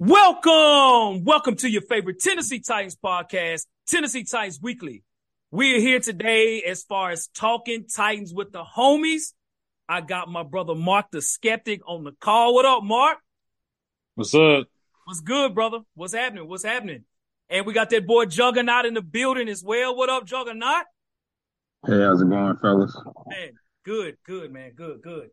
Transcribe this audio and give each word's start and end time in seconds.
Welcome, 0.00 1.22
welcome 1.24 1.54
to 1.56 1.70
your 1.70 1.82
favorite 1.82 2.18
Tennessee 2.18 2.58
Titans 2.58 2.96
podcast, 2.96 3.66
Tennessee 3.86 4.24
Titans 4.24 4.58
Weekly. 4.60 5.04
We 5.52 5.76
are 5.76 5.80
here 5.80 6.00
today 6.00 6.62
as 6.62 6.82
far 6.82 7.12
as 7.12 7.28
talking 7.28 7.86
Titans 7.86 8.34
with 8.34 8.50
the 8.50 8.64
homies. 8.64 9.34
I 9.88 10.00
got 10.00 10.28
my 10.28 10.42
brother 10.42 10.74
Mark 10.74 11.12
the 11.12 11.22
Skeptic 11.22 11.80
on 11.86 12.02
the 12.02 12.10
call. 12.10 12.54
What 12.54 12.64
up, 12.64 12.82
Mark? 12.82 13.18
What's 14.16 14.34
up? 14.34 14.66
What's 15.04 15.20
good, 15.20 15.54
brother? 15.54 15.78
What's 15.94 16.12
happening? 16.12 16.48
What's 16.48 16.64
happening? 16.64 17.04
And 17.48 17.64
we 17.64 17.72
got 17.72 17.90
that 17.90 18.04
boy 18.04 18.24
Juggernaut 18.24 18.86
in 18.86 18.94
the 18.94 19.02
building 19.02 19.48
as 19.48 19.62
well. 19.62 19.94
What 19.94 20.10
up, 20.10 20.26
Juggernaut? 20.26 20.86
Hey, 21.86 22.00
how's 22.00 22.20
it 22.20 22.28
going, 22.28 22.56
fellas? 22.56 22.96
Man, 23.28 23.52
good, 23.84 24.16
good, 24.26 24.50
man, 24.50 24.72
good, 24.74 25.02
good. 25.02 25.30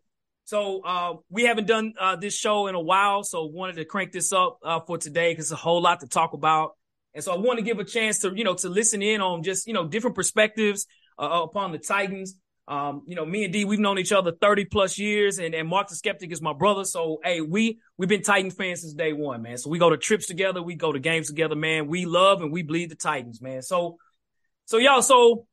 So 0.52 0.82
uh, 0.82 1.14
we 1.30 1.44
haven't 1.44 1.66
done 1.66 1.94
uh, 1.98 2.18
this 2.18 2.36
show 2.36 2.68
in 2.68 2.76
a 2.76 2.80
while, 2.82 3.24
so 3.24 3.46
wanted 3.46 3.78
to 3.78 3.86
crank 3.86 4.12
this 4.12 4.34
up 4.34 4.60
uh, 4.62 4.82
for 4.82 4.98
today 4.98 5.32
because 5.32 5.50
a 5.54 5.56
whole 5.56 5.82
lot 5.82 6.02
to 6.02 6.08
talk 6.08 6.34
about. 6.34 6.72
And 7.14 7.24
so 7.24 7.32
I 7.32 7.38
want 7.38 7.60
to 7.60 7.64
give 7.64 7.80
a 7.80 7.86
chance 7.86 8.20
to 8.20 8.34
you 8.36 8.44
know 8.44 8.56
to 8.56 8.68
listen 8.68 9.02
in 9.02 9.22
on 9.22 9.44
just 9.44 9.66
you 9.66 9.74
know 9.74 9.88
different 9.88 10.18
perspectives 10.18 10.88
uh, 11.18 11.44
upon 11.44 11.72
the 11.72 11.78
Titans. 11.78 12.36
Um, 12.68 13.04
you 13.08 13.16
know, 13.16 13.26
me 13.26 13.46
and 13.46 13.54
D, 13.54 13.64
we've 13.64 13.80
known 13.80 13.98
each 13.98 14.12
other 14.12 14.34
30 14.34 14.66
plus 14.66 15.00
years, 15.00 15.40
and, 15.40 15.56
and 15.56 15.70
Mark 15.70 15.88
the 15.88 15.96
Skeptic 15.96 16.34
is 16.34 16.42
my 16.42 16.52
brother. 16.52 16.84
So, 16.84 17.22
hey, 17.24 17.40
we 17.40 17.80
we've 17.98 18.10
been 18.10 18.22
Titan 18.22 18.52
fans 18.52 18.82
since 18.82 18.94
day 18.94 19.14
one, 19.14 19.42
man. 19.44 19.58
So 19.58 19.70
we 19.70 19.80
go 19.80 19.90
to 19.90 19.96
trips 19.96 20.28
together, 20.28 20.62
we 20.62 20.76
go 20.76 20.92
to 20.92 21.00
games 21.00 21.28
together, 21.28 21.56
man. 21.56 21.88
We 21.88 22.06
love 22.06 22.42
and 22.42 22.52
we 22.52 22.62
bleed 22.62 22.92
the 22.92 22.96
Titans, 22.96 23.42
man. 23.42 23.62
So, 23.62 24.00
so 24.66 24.80
y'all, 24.80 25.02
so 25.02 25.48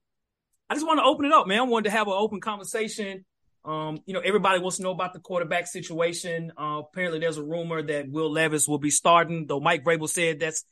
I 0.69 0.75
just 0.75 0.85
want 0.85 0.99
to 0.99 1.05
open 1.05 1.25
it 1.25 1.33
up, 1.33 1.47
man. 1.47 1.61
I 1.61 1.63
wanted 1.63 1.91
to 1.91 1.97
have 1.97 2.09
an 2.09 2.15
open 2.17 2.41
conversation 2.41 3.25
um, 3.69 3.99
you 4.07 4.15
know, 4.15 4.21
everybody 4.21 4.61
wants 4.61 4.79
to 4.79 4.83
know 4.83 4.93
about 4.93 5.13
the 5.13 5.21
quarterback 5.21 5.67
situation. 5.67 6.53
Uh, 6.57 6.81
apparently, 6.89 7.21
there's 7.21 7.37
a 7.37 7.43
rumor 7.43 7.83
that 7.83 8.09
Will 8.09 8.31
Levis 8.31 8.67
will 8.67 8.79
be 8.79 8.89
starting, 8.89 9.45
though 9.47 9.61
Mike 9.61 9.85
Vrabel 9.85 10.09
said 10.09 10.41
that's 10.41 10.65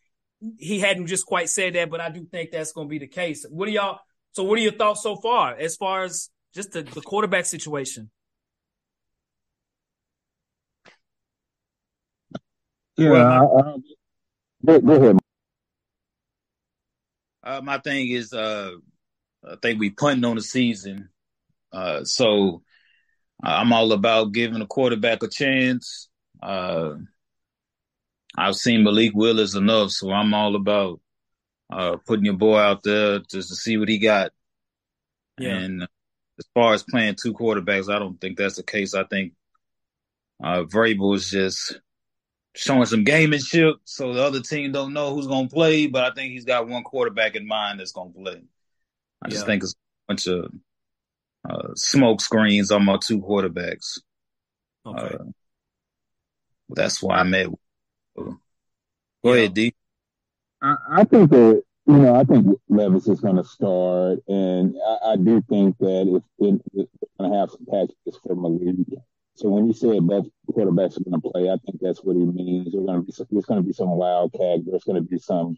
he 0.58 0.80
hadn't 0.80 1.06
just 1.06 1.26
quite 1.26 1.50
said 1.50 1.74
that, 1.74 1.90
but 1.90 2.00
I 2.00 2.08
do 2.08 2.24
think 2.24 2.50
that's 2.50 2.72
going 2.72 2.88
to 2.88 2.90
be 2.90 2.98
the 2.98 3.06
case. 3.06 3.44
What 3.50 3.68
are 3.68 3.70
y'all? 3.70 3.98
So, 4.32 4.44
what 4.44 4.58
are 4.58 4.62
your 4.62 4.72
thoughts 4.72 5.02
so 5.02 5.16
far 5.16 5.54
as 5.54 5.76
far 5.76 6.04
as 6.04 6.30
just 6.54 6.72
the, 6.72 6.84
the 6.84 7.02
quarterback 7.02 7.44
situation? 7.44 8.10
Yeah, 12.96 13.10
well, 13.10 13.26
I, 13.26 13.60
I, 13.60 13.74
go, 14.64 14.80
go, 14.80 14.92
ahead. 14.94 15.18
Uh, 17.42 17.60
my 17.60 17.76
thing 17.76 18.08
is, 18.08 18.32
uh, 18.32 18.70
I 19.46 19.56
think 19.60 19.80
we 19.80 19.90
punting 19.90 20.24
on 20.24 20.36
the 20.36 20.42
season, 20.42 21.10
uh, 21.72 22.04
so 22.04 22.62
I'm 23.42 23.72
all 23.72 23.92
about 23.92 24.32
giving 24.32 24.60
a 24.60 24.66
quarterback 24.66 25.22
a 25.22 25.28
chance. 25.28 26.08
Uh, 26.42 26.94
I've 28.36 28.56
seen 28.56 28.84
Malik 28.84 29.12
Willis 29.14 29.54
enough, 29.54 29.90
so 29.90 30.10
I'm 30.10 30.34
all 30.34 30.56
about 30.56 31.00
uh, 31.70 31.96
putting 32.06 32.24
your 32.24 32.34
boy 32.34 32.58
out 32.58 32.82
there 32.82 33.20
just 33.20 33.48
to 33.48 33.54
see 33.56 33.76
what 33.76 33.88
he 33.88 33.98
got. 33.98 34.32
Yeah. 35.38 35.56
And 35.56 35.82
as 35.82 36.46
far 36.54 36.74
as 36.74 36.82
playing 36.82 37.16
two 37.16 37.34
quarterbacks, 37.34 37.92
I 37.92 37.98
don't 37.98 38.20
think 38.20 38.38
that's 38.38 38.56
the 38.56 38.62
case. 38.62 38.94
I 38.94 39.04
think 39.04 39.32
uh, 40.42 40.64
Vrabel 40.64 41.16
is 41.16 41.30
just 41.30 41.80
showing 42.54 42.86
some 42.86 43.04
gamemanship, 43.04 43.74
so 43.84 44.14
the 44.14 44.22
other 44.22 44.40
team 44.40 44.72
don't 44.72 44.92
know 44.92 45.14
who's 45.14 45.26
going 45.26 45.48
to 45.48 45.54
play. 45.54 45.86
But 45.86 46.04
I 46.04 46.14
think 46.14 46.32
he's 46.32 46.44
got 46.44 46.68
one 46.68 46.84
quarterback 46.84 47.36
in 47.36 47.46
mind 47.46 47.80
that's 47.80 47.92
going 47.92 48.12
to 48.12 48.18
play. 48.18 48.42
I 49.22 49.28
just 49.28 49.42
yeah. 49.42 49.46
think 49.46 49.62
it's 49.62 49.72
a 49.72 49.76
bunch 50.08 50.26
of 50.26 50.50
uh, 51.48 51.74
smoke 51.74 52.20
screens 52.20 52.70
on 52.70 52.84
my 52.84 52.98
two 53.02 53.20
quarterbacks. 53.20 54.00
Okay. 54.84 55.14
Uh, 55.14 55.24
that's 56.70 57.02
why 57.02 57.18
I'm 57.18 57.34
at. 57.34 57.48
Go 58.16 58.38
yeah. 59.24 59.32
ahead, 59.32 59.54
D. 59.54 59.74
I, 60.62 60.76
I 60.90 61.04
think 61.04 61.30
that 61.30 61.62
you 61.86 61.96
know, 61.98 62.16
I 62.16 62.24
think 62.24 62.46
Levis 62.68 63.06
is 63.06 63.20
going 63.20 63.36
to 63.36 63.44
start, 63.44 64.18
and 64.26 64.74
I, 64.84 65.12
I, 65.12 65.16
do 65.16 65.40
think 65.48 65.78
that 65.78 66.08
if 66.08 66.22
it, 66.44 66.60
it's 66.74 66.90
going 67.18 67.30
to 67.30 67.38
have 67.38 67.50
some 67.50 67.64
packages 67.66 68.18
for 68.22 68.34
Malik. 68.34 68.74
So 69.34 69.50
when 69.50 69.68
you 69.68 69.72
say 69.72 70.00
both 70.00 70.26
quarterbacks 70.50 70.96
are 70.96 71.04
going 71.04 71.20
to 71.20 71.30
play, 71.30 71.48
I 71.48 71.56
think 71.64 71.80
that's 71.80 72.02
what 72.02 72.16
he 72.16 72.24
means. 72.24 72.72
There's 72.72 72.84
going 72.84 73.00
to 73.00 73.06
be 73.06 73.12
there's 73.30 73.44
going 73.44 73.62
to 73.62 73.66
be 73.66 73.72
some 73.72 73.90
wildcat. 73.90 74.60
There's 74.66 74.82
going 74.82 74.96
to 75.00 75.08
be 75.08 75.18
some 75.18 75.56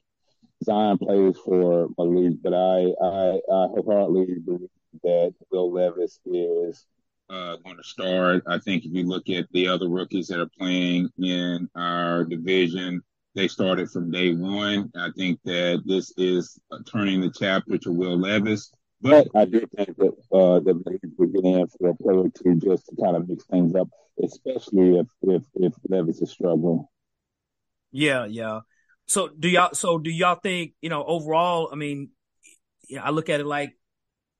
Zion 0.64 0.98
plays 0.98 1.38
for 1.38 1.88
Malik, 1.96 2.42
but 2.42 2.52
I 2.52 2.92
I, 3.00 3.40
I 3.40 3.66
wholeheartedly 3.72 4.40
believe 4.44 4.68
that 5.02 5.34
Will 5.50 5.72
Levis 5.72 6.20
is 6.24 6.86
uh, 7.30 7.56
going 7.56 7.76
to 7.76 7.82
start. 7.82 8.42
I 8.46 8.58
think 8.58 8.84
if 8.84 8.92
you 8.92 9.04
look 9.04 9.28
at 9.28 9.46
the 9.52 9.68
other 9.68 9.88
rookies 9.88 10.28
that 10.28 10.40
are 10.40 10.50
playing 10.58 11.10
in 11.18 11.68
our 11.74 12.24
division, 12.24 13.02
they 13.34 13.48
started 13.48 13.90
from 13.90 14.10
day 14.10 14.34
one. 14.34 14.90
I 14.96 15.10
think 15.16 15.40
that 15.44 15.82
this 15.84 16.12
is 16.16 16.58
turning 16.90 17.20
the 17.20 17.30
chapter 17.30 17.78
to 17.78 17.92
Will 17.92 18.18
Levis. 18.18 18.72
But 19.00 19.28
I 19.34 19.44
do 19.44 19.64
think 19.76 19.96
that 19.96 20.12
uh, 20.32 20.58
that 20.60 20.82
would 21.18 21.32
get 21.32 21.44
in 21.44 21.66
for 21.68 21.90
a 21.90 21.94
play 21.94 22.14
or 22.14 22.28
two 22.30 22.56
just 22.56 22.86
to 22.86 22.96
kind 23.00 23.16
of 23.16 23.28
mix 23.28 23.44
things 23.44 23.74
up, 23.76 23.88
especially 24.22 24.98
if 24.98 25.06
if 25.22 25.42
if 25.54 25.72
Levis 25.88 26.20
is 26.20 26.32
struggling. 26.32 26.84
Yeah, 27.92 28.26
yeah. 28.26 28.60
So 29.06 29.28
do 29.28 29.48
y'all? 29.48 29.72
So 29.72 29.98
do 29.98 30.10
y'all 30.10 30.40
think 30.42 30.72
you 30.80 30.90
know 30.90 31.04
overall? 31.04 31.68
I 31.72 31.76
mean, 31.76 32.10
yeah, 32.88 33.04
I 33.04 33.10
look 33.10 33.28
at 33.28 33.38
it 33.38 33.46
like 33.46 33.77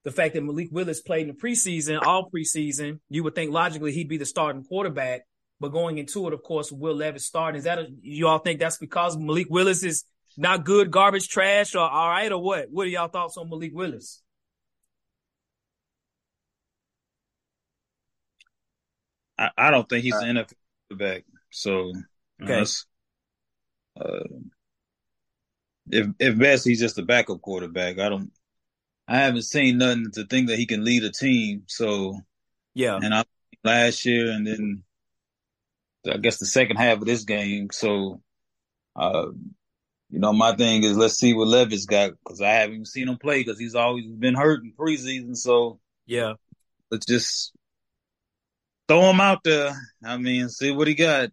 the 0.09 0.15
fact 0.15 0.33
that 0.33 0.43
Malik 0.43 0.69
Willis 0.71 1.03
played 1.03 1.29
in 1.29 1.29
the 1.29 1.35
preseason, 1.35 2.01
all 2.01 2.31
preseason, 2.31 3.01
you 3.11 3.23
would 3.25 3.35
think 3.35 3.53
logically 3.53 3.93
he'd 3.93 4.09
be 4.09 4.17
the 4.17 4.25
starting 4.25 4.65
quarterback. 4.65 5.23
But 5.61 5.69
going 5.69 5.99
into 5.99 6.27
it, 6.27 6.33
of 6.33 6.43
course, 6.43 6.73
Will 6.73 6.95
Levis 6.95 7.27
starting. 7.27 7.59
Is 7.59 7.65
that 7.65 7.79
a, 7.79 7.89
you 8.01 8.27
all 8.27 8.39
think 8.39 8.59
that's 8.59 8.79
because 8.79 9.19
Malik 9.19 9.49
Willis 9.51 9.83
is 9.83 10.05
not 10.39 10.65
good, 10.65 10.91
garbage, 10.91 11.29
trash, 11.29 11.75
or 11.75 11.81
all 11.81 12.09
right, 12.09 12.33
or 12.33 12.43
what? 12.43 12.71
What 12.71 12.87
are 12.87 12.91
y'all 12.91 13.09
thoughts 13.09 13.37
on 13.37 13.51
Malik 13.51 13.73
Willis? 13.75 14.23
I, 19.37 19.51
I 19.59 19.71
don't 19.71 19.87
think 19.87 20.05
he's 20.05 20.15
an 20.15 20.37
NFL 20.37 20.53
quarterback. 20.89 21.25
So, 21.51 21.93
okay. 22.43 22.65
Uh, 24.01 24.21
if 25.91 26.07
if 26.19 26.39
best 26.39 26.65
he's 26.65 26.81
just 26.81 26.99
a 26.99 27.03
backup 27.03 27.43
quarterback. 27.43 27.99
I 27.99 28.09
don't 28.09 28.31
I 29.09 29.19
haven't 29.19 29.43
seen 29.43 29.78
nothing 29.78 30.10
to 30.15 30.27
think 30.27 30.49
that 30.49 30.59
he 30.59 30.66
can 30.66 30.84
lead 30.84 31.03
a 31.03 31.10
team. 31.10 31.63
So 31.66 32.21
yeah, 32.75 32.99
and 33.03 33.15
I 33.15 33.25
last 33.65 34.05
year, 34.05 34.31
and 34.31 34.47
then 34.47 34.83
I 36.07 36.19
guess 36.19 36.39
the 36.39 36.47
second 36.47 36.77
half 36.77 36.99
of 36.99 37.07
this 37.07 37.25
game. 37.25 37.69
So, 37.72 38.21
uh, 38.95 39.27
you 40.10 40.19
know, 40.19 40.33
my 40.33 40.55
thing 40.55 40.84
is 40.84 40.97
let's 40.97 41.19
see 41.19 41.33
what 41.33 41.49
Levis 41.49 41.87
got 41.87 42.13
because 42.22 42.41
I 42.43 42.51
haven't 42.51 42.75
even 42.75 42.84
seen 42.84 43.09
him 43.09 43.19
play 43.19 43.41
because 43.41 43.59
he's 43.59 43.75
always 43.75 44.07
been 44.07 44.34
hurt 44.34 44.63
in 44.63 44.72
preseason. 44.72 45.37
So 45.37 45.81
yeah, 46.07 46.34
let's 46.91 47.07
just 47.07 47.53
throw 48.89 49.11
him 49.11 49.21
out 49.21 49.43
there. 49.43 49.75
I 50.04 50.19
mean, 50.19 50.51
see 50.51 50.71
what 50.71 50.89
he 50.89 50.95
got. 50.95 51.31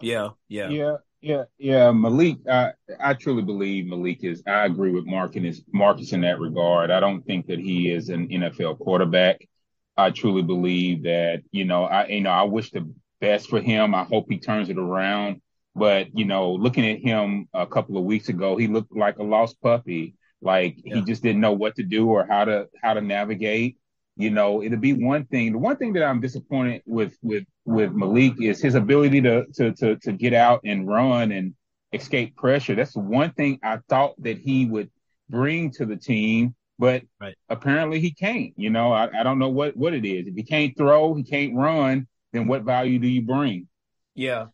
Yeah, 0.00 0.30
yeah, 0.48 0.68
yeah. 0.68 0.96
Yeah, 1.22 1.44
yeah, 1.56 1.92
Malik. 1.92 2.38
I 2.50 2.72
I 3.00 3.14
truly 3.14 3.42
believe 3.42 3.86
Malik 3.86 4.24
is. 4.24 4.42
I 4.44 4.64
agree 4.66 4.90
with 4.90 5.06
Marcus 5.06 5.62
Marcus 5.72 6.12
in 6.12 6.22
that 6.22 6.40
regard. 6.40 6.90
I 6.90 6.98
don't 6.98 7.22
think 7.22 7.46
that 7.46 7.60
he 7.60 7.92
is 7.92 8.08
an 8.08 8.28
NFL 8.28 8.80
quarterback. 8.80 9.48
I 9.96 10.10
truly 10.10 10.42
believe 10.42 11.04
that 11.04 11.42
you 11.52 11.64
know 11.64 11.84
I 11.84 12.06
you 12.06 12.22
know 12.22 12.30
I 12.30 12.42
wish 12.42 12.72
the 12.72 12.92
best 13.20 13.48
for 13.48 13.60
him. 13.60 13.94
I 13.94 14.02
hope 14.02 14.26
he 14.28 14.38
turns 14.38 14.68
it 14.68 14.78
around. 14.78 15.40
But 15.76 16.08
you 16.18 16.24
know, 16.24 16.52
looking 16.52 16.86
at 16.90 16.98
him 16.98 17.48
a 17.54 17.68
couple 17.68 17.96
of 17.96 18.04
weeks 18.04 18.28
ago, 18.28 18.56
he 18.56 18.66
looked 18.66 18.94
like 18.94 19.18
a 19.18 19.22
lost 19.22 19.60
puppy. 19.62 20.14
Like 20.42 20.76
yeah. 20.84 20.96
he 20.96 21.02
just 21.02 21.22
didn't 21.22 21.40
know 21.40 21.52
what 21.52 21.76
to 21.76 21.84
do 21.84 22.08
or 22.08 22.26
how 22.26 22.44
to 22.44 22.68
how 22.82 22.94
to 22.94 23.00
navigate. 23.00 23.76
You 24.16 24.30
know, 24.30 24.62
it'll 24.62 24.78
be 24.78 24.92
one 24.92 25.24
thing. 25.24 25.52
The 25.52 25.58
one 25.58 25.76
thing 25.76 25.94
that 25.94 26.04
I'm 26.04 26.20
disappointed 26.20 26.82
with 26.86 27.16
with 27.22 27.44
with 27.64 27.92
Malik 27.92 28.34
is 28.40 28.60
his 28.60 28.74
ability 28.74 29.22
to 29.22 29.46
to 29.54 29.72
to 29.72 29.96
to 29.96 30.12
get 30.12 30.34
out 30.34 30.60
and 30.64 30.86
run 30.86 31.32
and 31.32 31.54
escape 31.92 32.36
pressure. 32.36 32.74
That's 32.74 32.92
the 32.92 33.00
one 33.00 33.32
thing 33.32 33.58
I 33.62 33.78
thought 33.88 34.20
that 34.22 34.38
he 34.38 34.66
would 34.66 34.90
bring 35.30 35.70
to 35.72 35.86
the 35.86 35.96
team, 35.96 36.54
but 36.78 37.02
right. 37.20 37.34
apparently 37.48 38.00
he 38.00 38.12
can't. 38.12 38.52
You 38.56 38.70
know, 38.70 38.92
I, 38.92 39.08
I 39.20 39.22
don't 39.22 39.38
know 39.38 39.48
what 39.48 39.76
what 39.76 39.94
it 39.94 40.04
is. 40.04 40.26
If 40.26 40.34
he 40.34 40.42
can't 40.42 40.76
throw, 40.76 41.14
he 41.14 41.22
can't 41.22 41.54
run, 41.54 42.06
then 42.32 42.46
what 42.46 42.62
value 42.62 42.98
do 42.98 43.08
you 43.08 43.22
bring? 43.22 43.68
Yeah, 44.14 44.46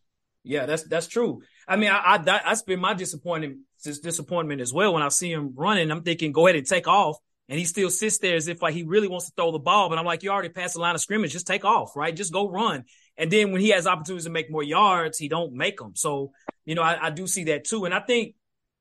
yeah, 0.43 0.65
that's 0.65 0.83
that's 0.83 1.07
true. 1.07 1.41
I 1.67 1.75
mean, 1.75 1.91
I 1.91 2.01
I 2.05 2.17
that's 2.17 2.61
been 2.61 2.79
my 2.79 2.93
disappointment 2.93 3.59
disappointment 3.83 4.61
as 4.61 4.73
well 4.73 4.93
when 4.93 5.03
I 5.03 5.09
see 5.09 5.31
him 5.31 5.53
running. 5.55 5.91
I'm 5.91 6.03
thinking, 6.03 6.31
go 6.31 6.47
ahead 6.47 6.57
and 6.57 6.65
take 6.65 6.87
off, 6.87 7.17
and 7.49 7.59
he 7.59 7.65
still 7.65 7.89
sits 7.89 8.19
there 8.19 8.35
as 8.35 8.47
if 8.47 8.61
like 8.61 8.73
he 8.73 8.83
really 8.83 9.07
wants 9.07 9.25
to 9.25 9.33
throw 9.35 9.51
the 9.51 9.59
ball. 9.59 9.89
But 9.89 9.97
I'm 9.97 10.05
like, 10.05 10.23
you 10.23 10.29
already 10.29 10.49
passed 10.49 10.75
the 10.75 10.81
line 10.81 10.95
of 10.95 11.01
scrimmage, 11.01 11.33
just 11.33 11.47
take 11.47 11.65
off, 11.65 11.95
right? 11.95 12.15
Just 12.15 12.31
go 12.31 12.47
run. 12.47 12.85
And 13.17 13.29
then 13.29 13.51
when 13.51 13.59
he 13.59 13.69
has 13.69 13.87
opportunities 13.87 14.25
to 14.25 14.29
make 14.29 14.49
more 14.49 14.63
yards, 14.63 15.17
he 15.17 15.27
don't 15.27 15.53
make 15.53 15.77
them. 15.79 15.95
So 15.95 16.31
you 16.65 16.75
know, 16.75 16.83
I, 16.83 17.07
I 17.07 17.09
do 17.09 17.25
see 17.25 17.45
that 17.45 17.65
too. 17.65 17.85
And 17.85 17.93
I 17.93 17.99
think 17.99 18.35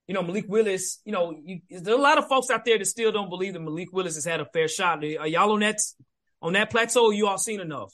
you 0.07 0.15
know, 0.15 0.23
Malik 0.23 0.47
Willis, 0.49 1.01
you 1.05 1.13
know, 1.13 1.39
you, 1.45 1.61
there 1.69 1.95
are 1.95 1.99
a 1.99 2.01
lot 2.01 2.19
of 2.19 2.29
folks 2.29 2.51
out 2.51 2.65
there 2.65 2.79
that 2.79 2.87
still 2.87 3.13
don't 3.13 3.29
believe 3.29 3.53
that 3.53 3.61
Malik 3.61 3.93
Willis 3.93 4.15
has 4.15 4.25
had 4.25 4.41
a 4.41 4.47
fair 4.47 4.69
shot. 4.69 5.05
Are 5.05 5.27
y'all 5.27 5.53
on 5.53 5.61
that 5.61 5.81
on 6.41 6.55
that 6.55 6.71
plateau? 6.71 7.11
you 7.11 7.27
all 7.27 7.39
seen 7.39 7.61
enough? 7.61 7.93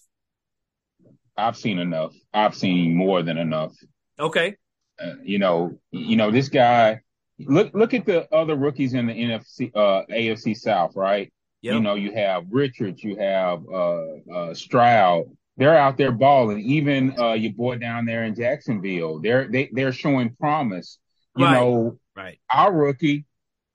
I've 1.36 1.56
seen 1.56 1.80
enough. 1.80 2.14
I've 2.32 2.54
seen 2.54 2.94
more 2.94 3.22
than 3.22 3.36
enough. 3.36 3.74
Okay. 4.18 4.54
Uh, 4.98 5.14
you 5.24 5.40
know, 5.40 5.78
you 5.90 6.16
know 6.16 6.30
this 6.30 6.48
guy. 6.48 7.00
Look, 7.38 7.74
look 7.74 7.94
at 7.94 8.06
the 8.06 8.32
other 8.32 8.54
rookies 8.54 8.94
in 8.94 9.06
the 9.06 9.12
NFC, 9.12 9.70
uh, 9.74 10.04
AFC 10.10 10.56
South, 10.56 10.94
right? 10.94 11.32
Yep. 11.62 11.74
You 11.74 11.80
know, 11.80 11.94
you 11.94 12.12
have 12.12 12.44
Richards, 12.50 13.02
you 13.02 13.16
have 13.16 13.62
uh, 13.66 14.16
uh, 14.32 14.54
Stroud. 14.54 15.24
They're 15.56 15.76
out 15.76 15.96
there 15.96 16.12
balling. 16.12 16.60
Even 16.60 17.18
uh, 17.18 17.32
your 17.32 17.52
boy 17.52 17.78
down 17.78 18.04
there 18.04 18.24
in 18.24 18.34
Jacksonville, 18.34 19.20
they're 19.20 19.48
they, 19.48 19.70
they're 19.72 19.92
showing 19.92 20.36
promise. 20.38 20.98
You 21.36 21.46
right. 21.46 21.54
know, 21.54 21.98
right? 22.16 22.38
Our 22.52 22.72
rookie, 22.72 23.24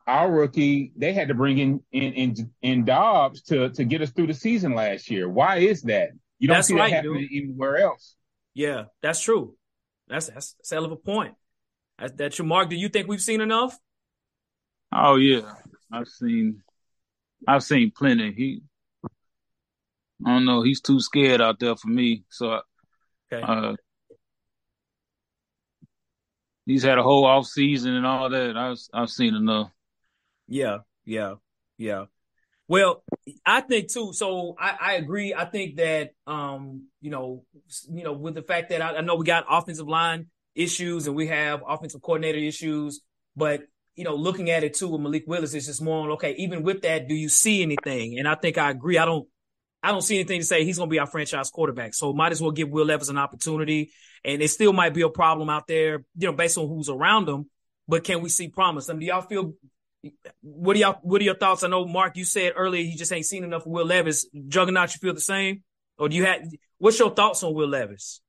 our 0.06 0.32
rookie, 0.32 0.92
they 0.96 1.14
had 1.14 1.30
to 1.30 1.34
bring 1.34 1.58
in 1.58 1.82
in 1.92 2.14
in, 2.14 2.52
in 2.62 2.86
Dobbs 2.86 3.42
to 3.44 3.70
to 3.70 3.84
get 3.86 4.02
us 4.02 4.12
through 4.12 4.28
the 4.28 4.34
season 4.34 4.76
last 4.76 5.10
year. 5.10 5.28
Why 5.28 5.58
is 5.58 5.82
that? 5.84 6.10
You 6.38 6.48
don't 6.48 6.58
that's 6.58 6.68
see 6.68 6.76
right, 6.76 6.92
that 6.92 6.98
happening 6.98 7.28
dude. 7.30 7.44
anywhere 7.44 7.78
else. 7.78 8.16
Yeah, 8.54 8.86
that's 9.02 9.22
true. 9.22 9.56
That's 10.08 10.28
that's, 10.28 10.54
that's 10.54 10.72
a 10.72 10.76
hell 10.76 10.86
of 10.86 10.92
a 10.92 10.96
point. 10.96 11.34
That's, 12.00 12.38
your 12.38 12.48
mark. 12.48 12.70
Do 12.70 12.76
you 12.76 12.90
think 12.90 13.08
we've 13.08 13.22
seen 13.22 13.42
enough? 13.42 13.78
Oh 14.92 15.18
yeah, 15.18 15.54
I've 15.92 16.08
seen, 16.08 16.64
I've 17.48 17.64
seen 17.64 17.92
plenty. 17.96 18.34
He, 18.34 18.62
I 20.26 20.34
don't 20.34 20.46
know, 20.46 20.64
he's 20.64 20.82
too 20.82 21.00
scared 21.00 21.42
out 21.42 21.60
there 21.60 21.76
for 21.76 21.88
me. 21.88 22.24
So, 22.30 22.62
okay. 23.32 23.44
uh, 23.44 23.76
he's 26.66 26.84
had 26.84 26.98
a 26.98 27.04
whole 27.04 27.26
off 27.26 27.46
season 27.46 27.96
and 27.96 28.06
all 28.06 28.30
that. 28.30 28.58
I've 28.58 28.80
I've 28.94 29.10
seen 29.10 29.36
enough. 29.36 29.72
Yeah, 30.48 30.80
yeah, 31.06 31.36
yeah. 31.78 32.06
Well, 32.68 33.04
I 33.46 33.62
think 33.62 33.92
too. 33.92 34.14
So 34.14 34.56
I, 34.60 34.78
I, 34.80 34.94
agree. 34.94 35.34
I 35.34 35.46
think 35.46 35.78
that 35.78 36.12
um, 36.28 36.88
you 37.02 37.10
know, 37.10 37.44
you 37.92 38.04
know, 38.04 38.14
with 38.14 38.36
the 38.36 38.44
fact 38.44 38.70
that 38.70 38.82
I, 38.82 38.98
I, 38.98 39.02
know 39.02 39.16
we 39.16 39.26
got 39.26 39.46
offensive 39.50 39.88
line 39.88 40.28
issues 40.60 41.08
and 41.08 41.16
we 41.16 41.28
have 41.28 41.64
offensive 41.68 42.02
coordinator 42.02 42.38
issues, 42.38 43.02
but 43.36 43.62
you 43.96 44.04
know, 44.04 44.16
looking 44.16 44.50
at 44.50 44.64
it 44.64 44.76
too 44.76 44.88
with 44.88 45.02
Malik 45.02 45.24
Willis, 45.28 45.54
it's 45.54 45.66
just 45.66 45.82
more 45.82 46.04
on 46.04 46.12
okay. 46.12 46.36
Even 46.38 46.64
with 46.64 46.84
that, 46.84 47.08
do 47.08 47.16
you 47.16 47.30
see 47.30 47.62
anything? 47.62 48.18
And 48.18 48.28
I 48.28 48.36
think 48.36 48.58
I 48.58 48.70
agree. 48.70 48.98
I 48.98 49.06
don't. 49.06 49.28
I 49.82 49.92
don't 49.92 50.02
see 50.02 50.16
anything 50.16 50.42
to 50.42 50.46
say 50.46 50.66
he's 50.66 50.78
going 50.78 50.90
to 50.90 50.92
be 50.92 51.00
our 51.00 51.08
franchise 51.08 51.50
quarterback. 51.50 51.94
So 51.94 52.12
might 52.12 52.34
as 52.34 52.42
well 52.42 52.52
give 52.52 52.70
Will 52.70 52.86
Levis 52.86 53.08
an 53.08 53.18
opportunity. 53.18 53.94
And 54.26 54.42
it 54.42 54.50
still 54.50 54.74
might 54.74 54.94
be 54.94 55.04
a 55.04 55.10
problem 55.10 55.50
out 55.50 55.68
there, 55.68 56.04
you 56.18 56.28
know, 56.28 56.34
based 56.34 56.58
on 56.58 56.68
who's 56.68 56.90
around 56.90 57.30
him. 57.30 57.50
But 57.88 58.04
can 58.04 58.22
we 58.22 58.28
see 58.28 58.50
promise? 58.50 58.90
I 58.90 58.94
mean, 58.94 59.00
do 59.00 59.06
y'all 59.06 59.22
feel 59.22 59.54
what 60.42 60.76
are 60.76 60.80
y'all? 60.80 61.00
What 61.02 61.22
are 61.22 61.26
your 61.26 61.36
thoughts? 61.36 61.64
I 61.64 61.68
know 61.68 61.86
Mark, 61.86 62.16
you 62.16 62.26
said 62.26 62.54
earlier 62.56 62.84
you 62.84 62.98
just 62.98 63.12
ain't 63.12 63.26
seen 63.26 63.44
enough 63.44 63.66
of 63.66 63.72
Will 63.72 63.86
Levis. 63.86 64.28
Juggernaut, 64.48 64.94
you 64.94 65.00
feel 65.00 65.14
the 65.14 65.22
same, 65.22 65.64
or 65.98 66.08
do 66.10 66.16
you 66.16 66.26
have? 66.26 66.42
What's 66.78 67.00
your 67.00 67.10
thoughts 67.12 67.44
on 67.44 67.54
Will 67.54 67.68
Levis? 67.68 68.22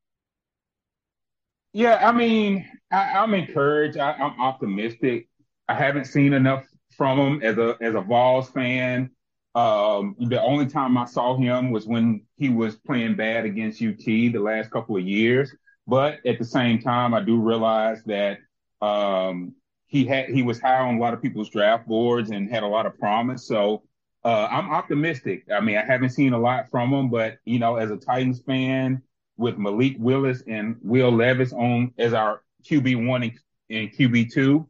Yeah, 1.73 2.07
I 2.07 2.13
mean, 2.13 2.69
I, 2.91 3.23
am 3.23 3.35
encouraged. 3.35 3.97
I, 3.99 4.13
am 4.13 4.41
optimistic. 4.41 5.29
I 5.69 5.75
haven't 5.75 6.07
seen 6.07 6.33
enough 6.33 6.67
from 6.97 7.19
him 7.19 7.43
as 7.43 7.59
a 7.59 7.77
as 7.81 7.95
a 7.95 8.01
Vols 8.01 8.51
fan. 8.51 9.11
Um, 9.55 10.17
the 10.19 10.41
only 10.41 10.67
time 10.67 10.97
I 10.99 11.05
saw 11.07 11.37
him 11.37 11.71
was 11.71 11.87
when 11.87 12.23
he 12.37 12.49
was 12.49 12.77
playing 12.77 13.17
bad 13.17 13.45
against 13.45 13.83
UT 13.83 13.99
the 14.05 14.39
last 14.39 14.71
couple 14.71 14.97
of 14.97 15.03
years. 15.03 15.55
But 15.87 16.25
at 16.27 16.39
the 16.39 16.45
same 16.45 16.81
time, 16.81 17.15
I 17.15 17.21
do 17.21 17.41
realize 17.41 18.03
that 18.05 18.39
um, 18.81 19.55
he 19.87 20.05
had 20.05 20.29
he 20.29 20.43
was 20.43 20.61
high 20.61 20.81
on 20.81 20.97
a 20.97 21.01
lot 21.01 21.15
of 21.15 21.23
people's 21.23 21.51
draft 21.51 21.87
boards 21.87 22.31
and 22.31 22.51
had 22.51 22.63
a 22.65 22.69
lot 22.69 22.87
of 22.87 22.99
promise. 22.99 23.47
So 23.47 23.83
uh, 24.25 24.49
I'm 24.51 24.71
optimistic. 24.71 25.45
I 25.53 25.61
mean, 25.61 25.77
I 25.77 25.85
haven't 25.85 26.11
seen 26.11 26.33
a 26.33 26.39
lot 26.39 26.71
from 26.71 26.93
him, 26.93 27.11
but 27.11 27.39
you 27.45 27.59
know, 27.59 27.77
as 27.77 27.91
a 27.91 27.97
Titans 27.97 28.43
fan, 28.43 29.03
with 29.41 29.59
Malik 29.59 29.97
Willis 29.99 30.43
and 30.47 30.77
Will 30.83 31.11
Levis 31.11 31.53
on 31.53 31.93
as 31.99 32.13
our 32.13 32.43
QB 32.65 33.07
one 33.07 33.23
and, 33.71 33.91
QB 33.93 34.33
two, 34.33 34.69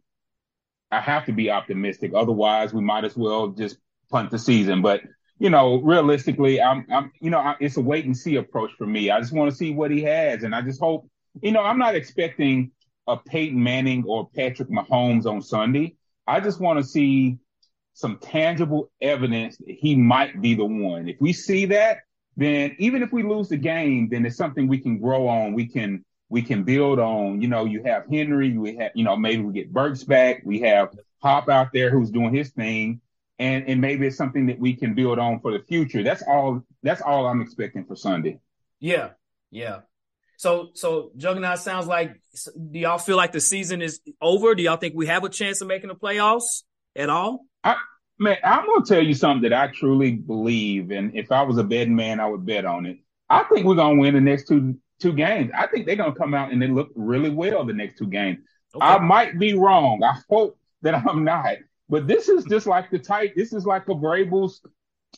I 0.90 1.00
have 1.00 1.26
to 1.26 1.32
be 1.32 1.50
optimistic. 1.50 2.12
Otherwise, 2.14 2.72
we 2.72 2.80
might 2.80 3.04
as 3.04 3.16
well 3.16 3.48
just 3.48 3.78
punt 4.10 4.30
the 4.30 4.38
season. 4.38 4.80
But 4.80 5.02
you 5.38 5.50
know, 5.50 5.80
realistically, 5.80 6.60
I'm, 6.60 6.86
I'm, 6.92 7.10
you 7.20 7.30
know, 7.30 7.54
it's 7.60 7.78
a 7.78 7.80
wait 7.80 8.04
and 8.04 8.16
see 8.16 8.36
approach 8.36 8.72
for 8.76 8.86
me. 8.86 9.10
I 9.10 9.20
just 9.20 9.32
want 9.32 9.50
to 9.50 9.56
see 9.56 9.72
what 9.72 9.90
he 9.90 10.02
has, 10.02 10.44
and 10.44 10.54
I 10.54 10.60
just 10.60 10.80
hope, 10.80 11.08
you 11.42 11.50
know, 11.50 11.62
I'm 11.62 11.78
not 11.78 11.94
expecting 11.94 12.70
a 13.06 13.16
Peyton 13.16 13.60
Manning 13.60 14.04
or 14.06 14.28
Patrick 14.36 14.68
Mahomes 14.68 15.26
on 15.26 15.40
Sunday. 15.42 15.96
I 16.26 16.40
just 16.40 16.60
want 16.60 16.78
to 16.78 16.84
see 16.84 17.38
some 17.94 18.18
tangible 18.18 18.90
evidence 19.00 19.56
that 19.56 19.74
he 19.78 19.96
might 19.96 20.40
be 20.40 20.54
the 20.54 20.64
one. 20.64 21.08
If 21.08 21.16
we 21.20 21.32
see 21.32 21.64
that, 21.66 21.98
then 22.36 22.76
even 22.78 23.02
if 23.02 23.12
we 23.12 23.22
lose 23.22 23.48
the 23.48 23.56
game, 23.56 24.08
then 24.10 24.24
it's 24.24 24.36
something 24.36 24.68
we 24.68 24.78
can 24.78 24.98
grow 24.98 25.28
on. 25.28 25.52
We 25.52 25.66
can 25.66 26.04
we 26.28 26.42
can 26.42 26.64
build 26.64 26.98
on. 26.98 27.42
You 27.42 27.48
know, 27.48 27.64
you 27.64 27.82
have 27.84 28.06
Henry, 28.10 28.56
we 28.56 28.76
have 28.76 28.92
you 28.94 29.04
know 29.04 29.16
maybe 29.16 29.42
we 29.42 29.52
get 29.52 29.72
Burks 29.72 30.04
back. 30.04 30.42
We 30.44 30.60
have 30.60 30.96
Hop 31.22 31.50
out 31.50 31.68
there 31.74 31.90
who's 31.90 32.10
doing 32.10 32.34
his 32.34 32.50
thing, 32.50 33.00
and 33.38 33.68
and 33.68 33.80
maybe 33.80 34.06
it's 34.06 34.16
something 34.16 34.46
that 34.46 34.58
we 34.58 34.74
can 34.74 34.94
build 34.94 35.18
on 35.18 35.40
for 35.40 35.52
the 35.52 35.62
future. 35.64 36.02
That's 36.02 36.22
all. 36.22 36.62
That's 36.82 37.02
all 37.02 37.26
I'm 37.26 37.42
expecting 37.42 37.84
for 37.84 37.94
Sunday. 37.94 38.40
Yeah, 38.78 39.10
yeah. 39.50 39.80
So, 40.38 40.70
so 40.72 41.12
Juggernaut 41.18 41.58
sounds 41.58 41.86
like. 41.86 42.18
Do 42.56 42.78
y'all 42.78 42.96
feel 42.96 43.18
like 43.18 43.32
the 43.32 43.40
season 43.40 43.82
is 43.82 44.00
over? 44.22 44.54
Do 44.54 44.62
y'all 44.62 44.78
think 44.78 44.94
we 44.94 45.08
have 45.08 45.24
a 45.24 45.28
chance 45.28 45.60
of 45.60 45.68
making 45.68 45.88
the 45.88 45.94
playoffs 45.94 46.62
at 46.96 47.10
all? 47.10 47.44
I, 47.62 47.76
man, 48.20 48.36
I'm 48.44 48.66
gonna 48.66 48.84
tell 48.84 49.02
you 49.02 49.14
something 49.14 49.50
that 49.50 49.58
I 49.58 49.72
truly 49.72 50.12
believe, 50.12 50.90
and 50.90 51.14
if 51.16 51.32
I 51.32 51.42
was 51.42 51.58
a 51.58 51.64
betting 51.64 51.96
man, 51.96 52.20
I 52.20 52.26
would 52.26 52.46
bet 52.46 52.64
on 52.64 52.86
it. 52.86 52.98
I 53.28 53.44
think 53.44 53.66
we're 53.66 53.74
gonna 53.74 53.98
win 53.98 54.14
the 54.14 54.20
next 54.20 54.46
two 54.46 54.76
two 55.00 55.12
games. 55.12 55.50
I 55.56 55.66
think 55.66 55.86
they're 55.86 55.96
gonna 55.96 56.14
come 56.14 56.34
out 56.34 56.52
and 56.52 56.60
they 56.60 56.68
look 56.68 56.90
really 56.94 57.30
well 57.30 57.64
the 57.64 57.72
next 57.72 57.98
two 57.98 58.06
games. 58.06 58.38
Okay. 58.74 58.86
I 58.86 58.98
might 58.98 59.38
be 59.38 59.54
wrong. 59.54 60.02
I 60.04 60.16
hope 60.28 60.58
that 60.82 60.94
I'm 60.94 61.24
not. 61.24 61.56
But 61.88 62.06
this 62.06 62.28
is 62.28 62.44
just 62.44 62.66
like 62.66 62.90
the 62.90 62.98
tight. 62.98 63.32
This 63.34 63.52
is 63.52 63.66
like 63.66 63.88
a 63.88 63.94
Vrabel's 63.94 64.60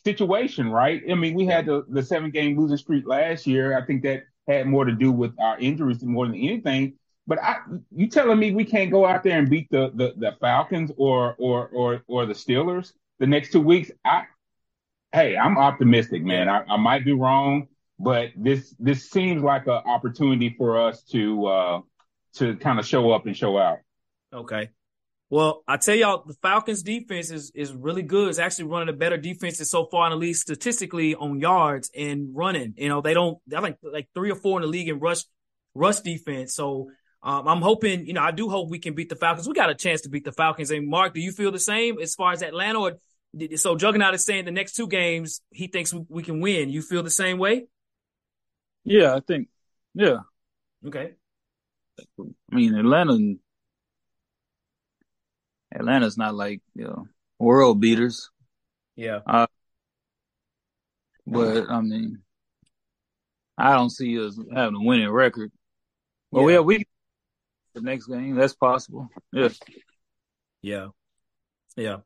situation, 0.03 0.71
right? 0.71 1.03
I 1.09 1.13
mean, 1.13 1.35
we 1.35 1.45
had 1.45 1.67
the, 1.67 1.85
the 1.87 2.01
seven 2.01 2.31
game 2.31 2.57
losing 2.57 2.77
streak 2.77 3.07
last 3.07 3.45
year. 3.45 3.77
I 3.77 3.85
think 3.85 4.01
that 4.03 4.23
had 4.47 4.65
more 4.65 4.85
to 4.85 4.91
do 4.91 5.11
with 5.11 5.35
our 5.39 5.59
injuries 5.59 6.03
more 6.03 6.25
than 6.25 6.35
anything. 6.35 6.93
But 7.25 7.41
I, 7.41 7.57
you 7.95 8.07
telling 8.07 8.37
me 8.37 8.53
we 8.53 8.65
can't 8.65 8.91
go 8.91 9.05
out 9.05 9.23
there 9.23 9.39
and 9.39 9.49
beat 9.49 9.69
the, 9.71 9.91
the, 9.95 10.13
the 10.17 10.35
Falcons 10.41 10.91
or, 10.97 11.35
or 11.37 11.69
or 11.69 12.03
or 12.07 12.25
the 12.25 12.33
Steelers 12.33 12.91
the 13.19 13.27
next 13.27 13.51
two 13.51 13.61
weeks? 13.61 13.91
I, 14.03 14.23
hey, 15.13 15.37
I'm 15.37 15.57
optimistic, 15.57 16.23
man. 16.23 16.49
I, 16.49 16.63
I 16.69 16.77
might 16.77 17.05
be 17.05 17.13
wrong, 17.13 17.67
but 17.97 18.31
this 18.35 18.75
this 18.77 19.09
seems 19.09 19.41
like 19.41 19.67
an 19.67 19.81
opportunity 19.85 20.53
for 20.57 20.81
us 20.81 21.01
to 21.11 21.45
uh, 21.45 21.81
to 22.35 22.55
kind 22.57 22.79
of 22.79 22.85
show 22.85 23.11
up 23.11 23.25
and 23.25 23.37
show 23.37 23.57
out. 23.57 23.79
Okay. 24.33 24.71
Well, 25.29 25.63
I 25.67 25.77
tell 25.77 25.95
y'all, 25.95 26.23
the 26.27 26.35
Falcons 26.43 26.83
defense 26.83 27.31
is, 27.31 27.51
is 27.55 27.73
really 27.73 28.03
good. 28.03 28.29
It's 28.29 28.37
actually 28.37 28.65
running 28.65 28.87
the 28.87 28.93
better 28.93 29.17
defenses 29.17 29.67
so 29.67 29.87
far 29.87 30.05
in 30.05 30.11
the 30.11 30.17
league 30.17 30.35
statistically 30.35 31.15
on 31.15 31.39
yards 31.39 31.89
and 31.97 32.29
running. 32.35 32.75
You 32.77 32.89
know, 32.89 33.01
they 33.01 33.15
don't, 33.15 33.39
they're 33.47 33.61
like, 33.61 33.77
like 33.81 34.09
three 34.13 34.29
or 34.29 34.35
four 34.35 34.59
in 34.59 34.61
the 34.61 34.67
league 34.67 34.89
in 34.89 34.99
rush, 34.99 35.23
rush 35.73 36.01
defense. 36.01 36.53
So, 36.53 36.91
um, 37.23 37.47
I'm 37.47 37.61
hoping, 37.61 38.05
you 38.05 38.13
know, 38.13 38.21
I 38.21 38.31
do 38.31 38.49
hope 38.49 38.69
we 38.69 38.79
can 38.79 38.95
beat 38.95 39.07
the 39.07 39.15
Falcons. 39.15 39.47
We 39.47 39.53
got 39.53 39.69
a 39.69 39.75
chance 39.75 40.01
to 40.01 40.09
beat 40.09 40.25
the 40.25 40.33
Falcons. 40.33 40.71
And 40.71 40.87
Mark, 40.87 41.13
do 41.13 41.21
you 41.21 41.31
feel 41.31 41.51
the 41.51 41.59
same 41.59 41.99
as 41.99 42.15
far 42.15 42.33
as 42.33 42.43
Atlanta 42.43 42.79
or 42.79 42.93
so 43.55 43.75
Juggernaut 43.75 44.13
is 44.13 44.25
saying 44.25 44.45
the 44.45 44.51
next 44.51 44.73
two 44.73 44.87
games 44.87 45.41
he 45.49 45.67
thinks 45.67 45.93
we, 45.93 46.05
we 46.09 46.23
can 46.23 46.41
win. 46.41 46.69
You 46.69 46.81
feel 46.81 47.01
the 47.01 47.09
same 47.09 47.37
way? 47.37 47.65
Yeah, 48.83 49.15
I 49.15 49.21
think 49.21 49.47
Yeah. 49.93 50.17
Okay. 50.85 51.13
I 52.19 52.55
mean, 52.55 52.75
Atlanta. 52.75 53.35
Atlanta's 55.73 56.17
not 56.17 56.35
like 56.35 56.61
you 56.75 56.83
know 56.83 57.07
world 57.39 57.79
beaters. 57.79 58.29
Yeah. 58.95 59.19
Uh, 59.25 59.47
but 61.25 61.69
I 61.69 61.81
mean, 61.81 62.19
I 63.57 63.73
don't 63.73 63.89
see 63.89 64.19
us 64.23 64.37
having 64.53 64.75
a 64.75 64.83
winning 64.83 65.09
record. 65.09 65.51
Well, 66.31 66.49
yeah, 66.51 66.59
we 66.59 66.85
the 67.73 67.81
next 67.81 68.07
game. 68.07 68.35
That's 68.35 68.53
possible. 68.53 69.09
Yeah. 69.31 69.49
Yeah. 70.61 70.87
Yeah. 71.75 71.97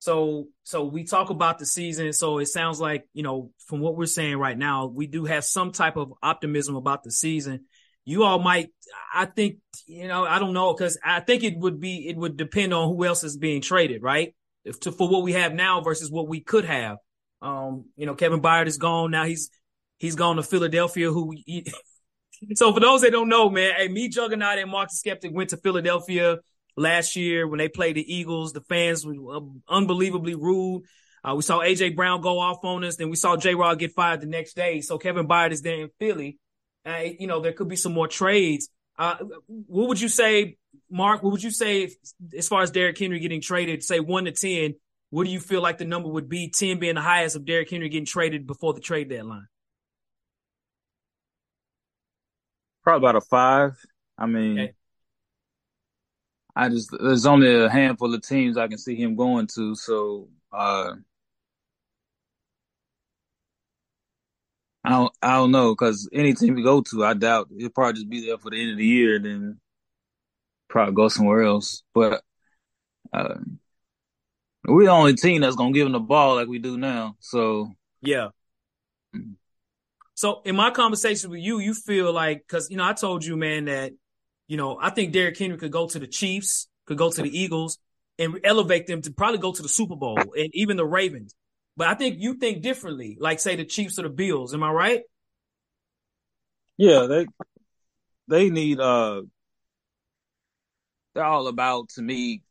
So 0.00 0.46
so 0.62 0.84
we 0.84 1.04
talk 1.04 1.30
about 1.30 1.58
the 1.58 1.66
season. 1.66 2.12
So 2.12 2.38
it 2.38 2.46
sounds 2.46 2.80
like, 2.80 3.04
you 3.12 3.22
know, 3.22 3.50
from 3.66 3.80
what 3.80 3.96
we're 3.96 4.06
saying 4.06 4.36
right 4.36 4.56
now, 4.56 4.86
we 4.86 5.06
do 5.06 5.24
have 5.24 5.44
some 5.44 5.72
type 5.72 5.96
of 5.96 6.12
optimism 6.22 6.76
about 6.76 7.02
the 7.02 7.10
season. 7.10 7.66
You 8.04 8.24
all 8.24 8.38
might 8.38 8.70
I 9.12 9.26
think, 9.26 9.56
you 9.86 10.08
know, 10.08 10.24
I 10.24 10.38
don't 10.38 10.54
know, 10.54 10.72
because 10.72 10.98
I 11.04 11.20
think 11.20 11.42
it 11.42 11.58
would 11.58 11.80
be 11.80 12.08
it 12.08 12.16
would 12.16 12.36
depend 12.36 12.72
on 12.72 12.88
who 12.88 13.04
else 13.04 13.24
is 13.24 13.36
being 13.36 13.60
traded, 13.60 14.02
right? 14.02 14.34
If 14.64 14.80
to 14.80 14.92
for 14.92 15.08
what 15.08 15.22
we 15.22 15.32
have 15.32 15.52
now 15.52 15.80
versus 15.80 16.10
what 16.10 16.28
we 16.28 16.40
could 16.40 16.64
have. 16.64 16.98
Um, 17.42 17.86
you 17.96 18.06
know, 18.06 18.14
Kevin 18.14 18.40
Byard 18.40 18.66
is 18.66 18.78
gone. 18.78 19.10
Now 19.10 19.24
he's 19.24 19.50
he's 19.98 20.14
gone 20.14 20.36
to 20.36 20.42
Philadelphia, 20.42 21.10
who 21.10 21.34
so 22.54 22.72
for 22.72 22.80
those 22.80 23.02
that 23.02 23.12
don't 23.12 23.28
know, 23.28 23.50
man, 23.50 23.74
hey, 23.76 23.88
me 23.88 24.08
Juggernaut 24.08 24.58
and 24.58 24.70
Mark 24.70 24.90
the 24.90 24.96
Skeptic 24.96 25.32
went 25.34 25.50
to 25.50 25.56
Philadelphia 25.56 26.38
last 26.76 27.16
year 27.16 27.46
when 27.46 27.58
they 27.58 27.68
played 27.68 27.96
the 27.96 28.14
Eagles. 28.14 28.52
The 28.52 28.60
fans 28.62 29.04
were 29.06 29.40
unbelievably 29.68 30.34
rude. 30.34 30.84
Uh, 31.24 31.34
we 31.34 31.42
saw 31.42 31.58
AJ 31.58 31.96
Brown 31.96 32.20
go 32.20 32.38
off 32.38 32.64
on 32.64 32.84
us. 32.84 32.96
Then 32.96 33.10
we 33.10 33.16
saw 33.16 33.36
J. 33.36 33.54
Rob 33.54 33.78
get 33.78 33.92
fired 33.92 34.20
the 34.20 34.26
next 34.26 34.54
day. 34.54 34.80
So 34.80 34.98
Kevin 34.98 35.26
Byard 35.26 35.50
is 35.50 35.62
there 35.62 35.80
in 35.82 35.90
Philly. 35.98 36.38
Uh, 36.86 37.04
you 37.18 37.26
know, 37.26 37.40
there 37.40 37.52
could 37.52 37.68
be 37.68 37.76
some 37.76 37.92
more 37.92 38.08
trades. 38.08 38.68
Uh, 38.96 39.16
what 39.46 39.88
would 39.88 40.00
you 40.00 40.08
say, 40.08 40.56
Mark? 40.90 41.22
What 41.22 41.32
would 41.32 41.42
you 41.42 41.50
say 41.50 41.82
if, 41.82 41.94
as 42.36 42.48
far 42.48 42.62
as 42.62 42.70
Derrick 42.70 42.98
Henry 42.98 43.18
getting 43.20 43.40
traded, 43.40 43.82
say 43.82 44.00
one 44.00 44.24
to 44.24 44.32
10? 44.32 44.74
What 45.10 45.24
do 45.24 45.30
you 45.30 45.40
feel 45.40 45.62
like 45.62 45.78
the 45.78 45.84
number 45.84 46.08
would 46.08 46.28
be? 46.28 46.50
10 46.50 46.78
being 46.78 46.94
the 46.94 47.00
highest 47.00 47.36
of 47.36 47.44
Derrick 47.44 47.70
Henry 47.70 47.88
getting 47.88 48.06
traded 48.06 48.46
before 48.46 48.74
the 48.74 48.80
trade 48.80 49.08
deadline? 49.08 49.46
Probably 52.88 53.06
about 53.06 53.22
a 53.22 53.26
five. 53.26 53.86
I 54.16 54.24
mean, 54.24 54.58
okay. 54.58 54.72
I 56.56 56.70
just 56.70 56.88
there's 56.98 57.26
only 57.26 57.54
a 57.54 57.68
handful 57.68 58.14
of 58.14 58.22
teams 58.22 58.56
I 58.56 58.66
can 58.66 58.78
see 58.78 58.94
him 58.94 59.14
going 59.14 59.46
to, 59.56 59.74
so 59.74 60.30
uh, 60.50 60.94
I 64.82 64.88
don't 64.88 65.12
I 65.20 65.34
don't 65.34 65.50
know 65.50 65.74
because 65.74 66.08
any 66.14 66.32
team 66.32 66.54
we 66.54 66.62
go 66.62 66.80
to, 66.80 67.04
I 67.04 67.12
doubt 67.12 67.48
he'll 67.54 67.68
probably 67.68 67.92
just 67.92 68.08
be 68.08 68.24
there 68.24 68.38
for 68.38 68.48
the 68.48 68.58
end 68.58 68.70
of 68.70 68.78
the 68.78 68.86
year, 68.86 69.16
and 69.16 69.24
then 69.26 69.60
probably 70.68 70.94
go 70.94 71.08
somewhere 71.08 71.42
else. 71.42 71.82
But 71.92 72.22
uh, 73.12 73.34
we're 74.64 74.86
the 74.86 74.92
only 74.92 75.12
team 75.12 75.42
that's 75.42 75.56
gonna 75.56 75.72
give 75.72 75.84
him 75.84 75.92
the 75.92 76.00
ball 76.00 76.36
like 76.36 76.48
we 76.48 76.58
do 76.58 76.78
now. 76.78 77.16
So 77.20 77.70
yeah. 78.00 78.28
Mm-hmm. 79.14 79.32
So 80.18 80.42
in 80.44 80.56
my 80.56 80.72
conversation 80.72 81.30
with 81.30 81.38
you, 81.38 81.60
you 81.60 81.74
feel 81.74 82.12
like 82.12 82.38
because 82.38 82.72
you 82.72 82.76
know 82.76 82.82
I 82.84 82.92
told 82.92 83.24
you, 83.24 83.36
man, 83.36 83.66
that 83.66 83.92
you 84.48 84.56
know, 84.56 84.76
I 84.82 84.90
think 84.90 85.12
Derrick 85.12 85.38
Henry 85.38 85.56
could 85.56 85.70
go 85.70 85.86
to 85.86 85.96
the 85.96 86.08
Chiefs, 86.08 86.66
could 86.86 86.98
go 86.98 87.08
to 87.08 87.22
the 87.22 87.38
Eagles, 87.38 87.78
and 88.18 88.40
elevate 88.42 88.88
them 88.88 89.00
to 89.02 89.12
probably 89.12 89.38
go 89.38 89.52
to 89.52 89.62
the 89.62 89.68
Super 89.68 89.94
Bowl 89.94 90.18
and 90.18 90.50
even 90.54 90.76
the 90.76 90.84
Ravens. 90.84 91.36
But 91.76 91.86
I 91.86 91.94
think 91.94 92.16
you 92.18 92.34
think 92.34 92.62
differently, 92.62 93.16
like 93.20 93.38
say 93.38 93.54
the 93.54 93.64
Chiefs 93.64 93.96
or 94.00 94.02
the 94.02 94.08
Bills. 94.08 94.54
Am 94.54 94.64
I 94.64 94.72
right? 94.72 95.02
Yeah, 96.76 97.06
they 97.06 97.26
they 98.26 98.50
need 98.50 98.80
uh 98.80 99.22
they're 101.14 101.22
all 101.22 101.46
about 101.46 101.90
to 101.90 102.02
me. 102.02 102.42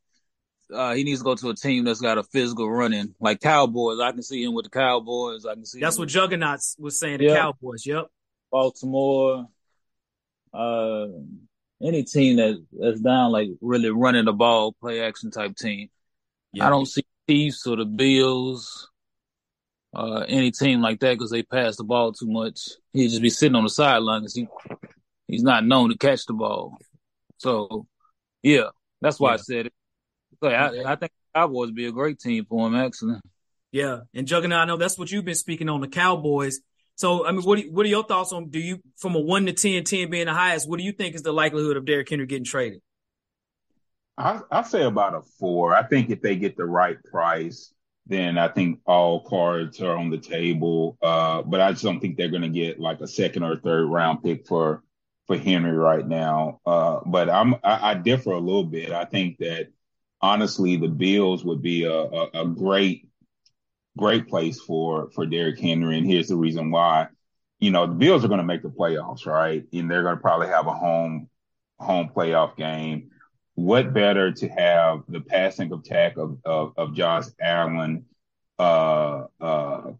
Uh, 0.73 0.93
he 0.93 1.03
needs 1.03 1.19
to 1.21 1.23
go 1.23 1.35
to 1.35 1.49
a 1.49 1.55
team 1.55 1.85
that's 1.85 2.01
got 2.01 2.17
a 2.17 2.23
physical 2.23 2.69
running, 2.69 3.15
like 3.19 3.39
Cowboys. 3.39 3.99
I 3.99 4.11
can 4.11 4.23
see 4.23 4.43
him 4.43 4.53
with 4.53 4.65
the 4.65 4.69
Cowboys. 4.69 5.45
I 5.45 5.53
can 5.53 5.65
see. 5.65 5.79
That's 5.79 5.97
what 5.97 6.09
Juggernauts 6.09 6.75
was 6.77 6.99
saying. 6.99 7.19
The 7.19 7.25
yep. 7.25 7.37
Cowboys. 7.37 7.85
Yep. 7.85 8.07
Baltimore. 8.51 9.47
Uh, 10.53 11.07
any 11.81 12.03
team 12.03 12.37
that 12.37 12.65
that's 12.71 12.99
down 12.99 13.31
like 13.31 13.49
really 13.61 13.89
running 13.89 14.25
the 14.25 14.33
ball, 14.33 14.73
play 14.73 15.01
action 15.01 15.31
type 15.31 15.55
team. 15.55 15.89
Yeah. 16.53 16.67
I 16.67 16.69
don't 16.69 16.85
see 16.85 17.05
Chiefs 17.29 17.67
or 17.67 17.75
the 17.75 17.85
Bills, 17.85 18.89
uh, 19.95 20.25
any 20.27 20.51
team 20.51 20.81
like 20.81 20.99
that 20.99 21.13
because 21.13 21.31
they 21.31 21.43
pass 21.43 21.77
the 21.77 21.83
ball 21.83 22.13
too 22.13 22.27
much. 22.27 22.69
He'd 22.93 23.09
just 23.09 23.21
be 23.21 23.29
sitting 23.29 23.55
on 23.55 23.63
the 23.63 23.69
sideline 23.69 24.21
because 24.21 24.35
he 24.35 24.47
he's 25.27 25.43
not 25.43 25.65
known 25.65 25.89
to 25.89 25.97
catch 25.97 26.25
the 26.25 26.33
ball. 26.33 26.77
So, 27.37 27.87
yeah, 28.41 28.69
that's 29.01 29.19
why 29.19 29.31
yeah. 29.31 29.33
I 29.33 29.37
said 29.37 29.65
it. 29.67 29.73
So 30.41 30.49
I, 30.49 30.93
I 30.93 30.95
think 30.95 31.11
Cowboys 31.33 31.71
be 31.71 31.87
a 31.87 31.91
great 31.91 32.19
team 32.19 32.45
for 32.45 32.67
him, 32.67 32.75
actually. 32.75 33.15
Yeah, 33.71 34.01
and 34.13 34.27
Juggernaut, 34.27 34.59
I 34.59 34.65
know 34.65 34.77
that's 34.77 34.97
what 34.97 35.11
you've 35.11 35.25
been 35.25 35.35
speaking 35.35 35.69
on 35.69 35.81
the 35.81 35.87
Cowboys. 35.87 36.59
So, 36.95 37.27
I 37.27 37.31
mean, 37.31 37.43
what 37.43 37.59
what 37.71 37.85
are 37.85 37.89
your 37.89 38.03
thoughts 38.03 38.31
on? 38.31 38.49
Do 38.49 38.59
you 38.59 38.79
from 38.97 39.15
a 39.15 39.19
one 39.19 39.45
to 39.45 39.53
10, 39.53 39.83
10 39.83 40.09
being 40.09 40.25
the 40.25 40.33
highest? 40.33 40.67
What 40.67 40.79
do 40.79 40.83
you 40.83 40.91
think 40.91 41.15
is 41.15 41.21
the 41.21 41.31
likelihood 41.31 41.77
of 41.77 41.85
Derrick 41.85 42.09
Henry 42.09 42.25
getting 42.25 42.43
traded? 42.43 42.81
I 44.17 44.39
I 44.49 44.63
say 44.63 44.83
about 44.83 45.13
a 45.13 45.21
four. 45.39 45.75
I 45.75 45.83
think 45.83 46.09
if 46.09 46.21
they 46.21 46.35
get 46.37 46.57
the 46.57 46.65
right 46.65 46.97
price, 47.03 47.71
then 48.07 48.37
I 48.37 48.47
think 48.47 48.79
all 48.85 49.21
cards 49.21 49.79
are 49.81 49.95
on 49.95 50.09
the 50.09 50.17
table. 50.17 50.97
Uh, 51.01 51.43
but 51.43 51.61
I 51.61 51.71
just 51.71 51.83
don't 51.83 51.99
think 51.99 52.17
they're 52.17 52.29
going 52.29 52.41
to 52.41 52.49
get 52.49 52.79
like 52.79 52.99
a 53.01 53.07
second 53.07 53.43
or 53.43 53.57
third 53.57 53.85
round 53.87 54.23
pick 54.23 54.47
for 54.47 54.83
for 55.27 55.37
Henry 55.37 55.77
right 55.77 56.07
now. 56.07 56.61
Uh, 56.65 57.01
but 57.05 57.29
I'm 57.29 57.55
I, 57.63 57.91
I, 57.91 57.93
differ 57.93 58.31
a 58.31 58.39
little 58.39 58.63
bit. 58.63 58.91
I 58.91 59.05
think 59.05 59.37
that 59.39 59.67
honestly, 60.21 60.77
the 60.77 60.87
Bills 60.87 61.43
would 61.43 61.61
be 61.61 61.85
a, 61.85 61.93
a, 61.93 62.29
a 62.41 62.47
great 62.47 63.07
great 63.97 64.27
place 64.27 64.59
for 64.59 65.09
for 65.11 65.25
Derrick 65.25 65.59
Henry, 65.59 65.97
and 65.97 66.07
here's 66.07 66.27
the 66.27 66.37
reason 66.37 66.71
why. 66.71 67.07
You 67.59 67.71
know, 67.71 67.87
the 67.87 67.93
Bills 67.93 68.23
are 68.23 68.27
going 68.27 68.37
to 68.37 68.43
make 68.43 68.61
the 68.61 68.69
playoffs, 68.69 69.25
right? 69.25 69.63
And 69.73 69.89
they're 69.89 70.03
going 70.03 70.15
to 70.15 70.21
probably 70.21 70.47
have 70.47 70.67
a 70.67 70.73
home 70.73 71.29
home 71.79 72.09
playoff 72.15 72.55
game. 72.55 73.09
What 73.55 73.93
better 73.93 74.31
to 74.31 74.47
have 74.49 75.01
the 75.09 75.21
passing 75.21 75.73
attack 75.73 76.17
of 76.17 76.37
of, 76.45 76.73
of 76.77 76.93
Josh 76.93 77.25
Allen 77.41 78.05
uh, 78.59 79.25
uh, 79.41 79.91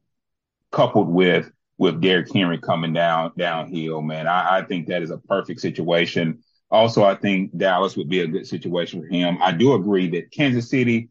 coupled 0.72 1.10
with 1.10 1.52
with 1.80 2.02
Derrick 2.02 2.32
Henry 2.34 2.58
coming 2.58 2.94
down 2.94 3.32
downhill, 3.38 4.02
man. 4.02 4.28
I, 4.28 4.60
I 4.60 4.62
think 4.64 4.88
that 4.88 5.02
is 5.02 5.12
a 5.12 5.18
perfect 5.18 5.62
situation. 5.62 6.44
Also, 6.70 7.04
I 7.04 7.16
think 7.16 7.58
Dallas 7.58 7.96
would 7.96 8.10
be 8.10 8.20
a 8.20 8.28
good 8.28 8.46
situation 8.46 9.02
for 9.02 9.08
him. 9.08 9.38
I 9.42 9.52
do 9.52 9.74
agree 9.74 10.10
that 10.12 10.32
Kansas 10.32 10.70
City 10.70 11.10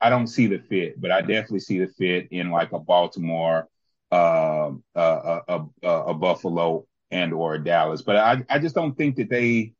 I 0.00 0.10
don't 0.10 0.26
see 0.28 0.46
the 0.46 0.58
fit, 0.58 1.00
but 1.00 1.10
I 1.10 1.20
definitely 1.20 1.60
see 1.60 1.78
the 1.78 1.88
fit 1.88 2.28
in 2.30 2.50
like 2.50 2.72
a 2.72 2.78
Baltimore, 2.78 3.68
um, 4.12 4.82
uh, 4.94 5.40
a, 5.40 5.42
a, 5.48 5.66
a, 5.82 5.88
a 5.88 6.14
Buffalo, 6.14 6.86
and 7.10 7.32
or 7.32 7.54
a 7.54 7.64
Dallas. 7.64 8.02
But 8.02 8.16
I, 8.16 8.44
I 8.48 8.58
just 8.58 8.74
don't 8.74 8.96
think 8.96 9.16
that 9.16 9.30
they 9.30 9.72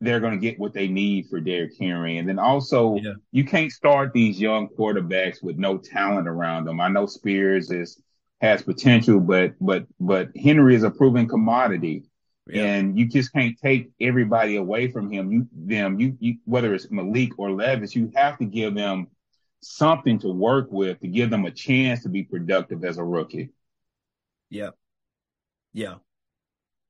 they're 0.00 0.20
going 0.20 0.32
to 0.32 0.38
get 0.38 0.58
what 0.58 0.74
they 0.74 0.88
need 0.88 1.28
for 1.28 1.38
Derrick 1.38 1.74
Henry. 1.78 2.18
And 2.18 2.28
then 2.28 2.40
also, 2.40 2.96
yeah. 2.96 3.12
you 3.30 3.44
can't 3.44 3.70
start 3.70 4.12
these 4.12 4.40
young 4.40 4.68
quarterbacks 4.68 5.44
with 5.44 5.58
no 5.58 5.78
talent 5.78 6.26
around 6.26 6.64
them. 6.64 6.80
I 6.80 6.88
know 6.88 7.06
Spears 7.06 7.70
is 7.70 8.02
has 8.40 8.62
potential, 8.62 9.20
but 9.20 9.54
but 9.60 9.86
but 10.00 10.30
Henry 10.36 10.74
is 10.74 10.82
a 10.82 10.90
proven 10.90 11.28
commodity. 11.28 12.02
Yeah. 12.48 12.64
And 12.64 12.98
you 12.98 13.06
just 13.06 13.32
can't 13.32 13.56
take 13.58 13.90
everybody 14.00 14.56
away 14.56 14.90
from 14.90 15.10
him. 15.10 15.30
You 15.30 15.48
them 15.52 16.00
you, 16.00 16.16
you 16.18 16.36
whether 16.44 16.74
it's 16.74 16.90
Malik 16.90 17.38
or 17.38 17.52
Levis, 17.52 17.94
you 17.94 18.10
have 18.16 18.38
to 18.38 18.44
give 18.44 18.74
them 18.74 19.08
something 19.60 20.18
to 20.18 20.28
work 20.28 20.66
with 20.70 21.00
to 21.00 21.08
give 21.08 21.30
them 21.30 21.44
a 21.44 21.50
chance 21.50 22.02
to 22.02 22.08
be 22.08 22.24
productive 22.24 22.84
as 22.84 22.98
a 22.98 23.04
rookie. 23.04 23.50
Yeah. 24.50 24.70
Yeah. 25.72 25.96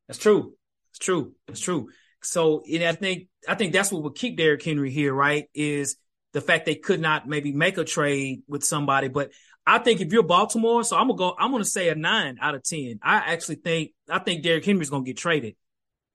That's 0.09 0.19
true. 0.19 0.55
It's 0.91 0.99
true. 0.99 1.35
It's 1.49 1.61
true. 1.61 1.91
So, 2.23 2.63
and 2.71 2.85
I 2.85 2.93
think, 2.93 3.29
I 3.49 3.55
think 3.55 3.73
that's 3.73 3.93
what 3.93 4.03
will 4.03 4.11
keep 4.11 4.37
Derrick 4.37 4.63
Henry 4.63 4.91
here, 4.91 5.13
right? 5.13 5.49
Is 5.55 5.97
the 6.33 6.41
fact 6.41 6.67
they 6.67 6.75
could 6.75 7.01
not 7.01 7.29
maybe 7.29 7.53
make 7.53 7.79
a 7.79 7.85
trade 7.85 8.43
with 8.49 8.65
somebody. 8.65 9.09
But 9.09 9.33
I 9.67 9.79
think 9.79 10.01
if 10.01 10.13
you're 10.13 10.23
Baltimore, 10.23 10.83
so 10.85 10.97
I'm 10.97 11.09
gonna 11.09 11.19
go, 11.19 11.35
I'm 11.39 11.53
gonna 11.53 11.65
say 11.65 11.89
a 11.89 11.95
nine 11.95 12.39
out 12.41 12.55
of 12.55 12.65
10. 12.65 12.99
I 13.03 13.17
actually 13.17 13.57
think, 13.57 13.93
I 14.09 14.19
think 14.19 14.43
Derrick 14.43 14.65
Henry's 14.65 14.91
gonna 14.91 15.05
get 15.05 15.17
traded. 15.17 15.55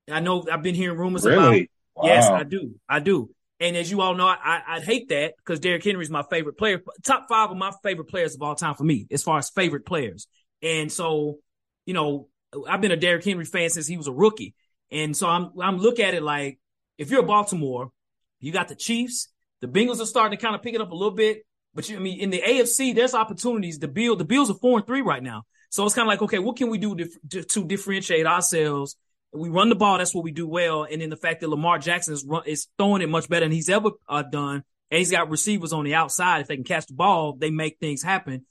I 0.09 0.19
know 0.19 0.45
I've 0.51 0.63
been 0.63 0.75
hearing 0.75 0.97
rumors 0.97 1.25
really? 1.25 1.69
about, 1.95 2.03
wow. 2.03 2.13
yes, 2.13 2.29
I 2.29 2.43
do. 2.43 2.75
I 2.87 2.99
do. 2.99 3.29
And 3.59 3.75
as 3.75 3.89
you 3.89 4.01
all 4.01 4.13
know, 4.13 4.27
I, 4.27 4.61
I'd 4.67 4.83
hate 4.83 5.09
that 5.09 5.33
because 5.37 5.59
Derrick 5.59 5.83
Henry 5.83 6.03
is 6.03 6.11
my 6.11 6.23
favorite 6.29 6.57
player. 6.57 6.81
Top 7.03 7.27
five 7.27 7.49
of 7.49 7.57
my 7.57 7.71
favorite 7.83 8.07
players 8.07 8.35
of 8.35 8.41
all 8.41 8.55
time 8.55 8.75
for 8.75 8.83
me, 8.83 9.07
as 9.09 9.23
far 9.23 9.39
as 9.39 9.49
favorite 9.49 9.85
players. 9.85 10.27
And 10.61 10.91
so, 10.91 11.39
you 11.85 11.93
know, 11.93 12.29
I've 12.67 12.81
been 12.81 12.91
a 12.91 12.97
Derrick 12.97 13.25
Henry 13.25 13.45
fan 13.45 13.69
since 13.69 13.87
he 13.87 13.97
was 13.97 14.07
a 14.07 14.11
rookie. 14.11 14.53
And 14.91 15.17
so 15.17 15.27
I'm 15.27 15.51
I'm 15.59 15.77
look 15.77 15.99
at 15.99 16.13
it 16.13 16.21
like 16.21 16.59
if 16.97 17.09
you're 17.09 17.23
Baltimore, 17.23 17.91
you 18.39 18.51
got 18.51 18.67
the 18.67 18.75
Chiefs, 18.75 19.29
the 19.61 19.67
Bengals 19.67 19.99
are 20.01 20.05
starting 20.05 20.37
to 20.37 20.41
kind 20.41 20.55
of 20.55 20.61
pick 20.61 20.75
it 20.75 20.81
up 20.81 20.91
a 20.91 20.95
little 20.95 21.15
bit. 21.15 21.39
But 21.77 21.87
you, 21.87 21.95
I 21.95 21.99
mean, 21.99 22.19
in 22.19 22.31
the 22.31 22.41
AFC, 22.41 22.93
there's 22.93 23.13
opportunities. 23.13 23.79
The 23.79 23.87
Bill, 23.87 24.17
the 24.17 24.25
Bills 24.25 24.51
are 24.51 24.55
four 24.55 24.79
and 24.79 24.85
three 24.85 25.01
right 25.01 25.23
now. 25.23 25.43
So 25.69 25.85
it's 25.85 25.95
kind 25.95 26.05
of 26.05 26.09
like, 26.09 26.21
okay, 26.23 26.39
what 26.39 26.57
can 26.57 26.69
we 26.69 26.77
do 26.77 26.95
to, 27.29 27.43
to 27.43 27.63
differentiate 27.63 28.25
ourselves 28.25 28.97
we 29.33 29.49
run 29.49 29.69
the 29.69 29.75
ball. 29.75 29.97
That's 29.97 30.13
what 30.13 30.23
we 30.23 30.31
do 30.31 30.47
well. 30.47 30.83
And 30.83 31.01
then 31.01 31.09
the 31.09 31.17
fact 31.17 31.41
that 31.41 31.49
Lamar 31.49 31.79
Jackson 31.79 32.13
is 32.13 32.25
run, 32.25 32.43
is 32.45 32.67
throwing 32.77 33.01
it 33.01 33.09
much 33.09 33.29
better 33.29 33.45
than 33.45 33.51
he's 33.51 33.69
ever 33.69 33.91
uh, 34.07 34.23
done, 34.23 34.63
and 34.91 34.97
he's 34.97 35.11
got 35.11 35.29
receivers 35.29 35.73
on 35.73 35.85
the 35.85 35.95
outside. 35.95 36.41
If 36.41 36.47
they 36.47 36.55
can 36.55 36.63
catch 36.63 36.87
the 36.87 36.93
ball, 36.93 37.33
they 37.33 37.51
make 37.51 37.77
things 37.79 38.03
happen. 38.03 38.45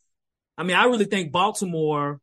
I 0.59 0.63
mean, 0.63 0.77
I 0.77 0.85
really 0.85 1.05
think 1.05 1.33
Baltimore. 1.33 2.21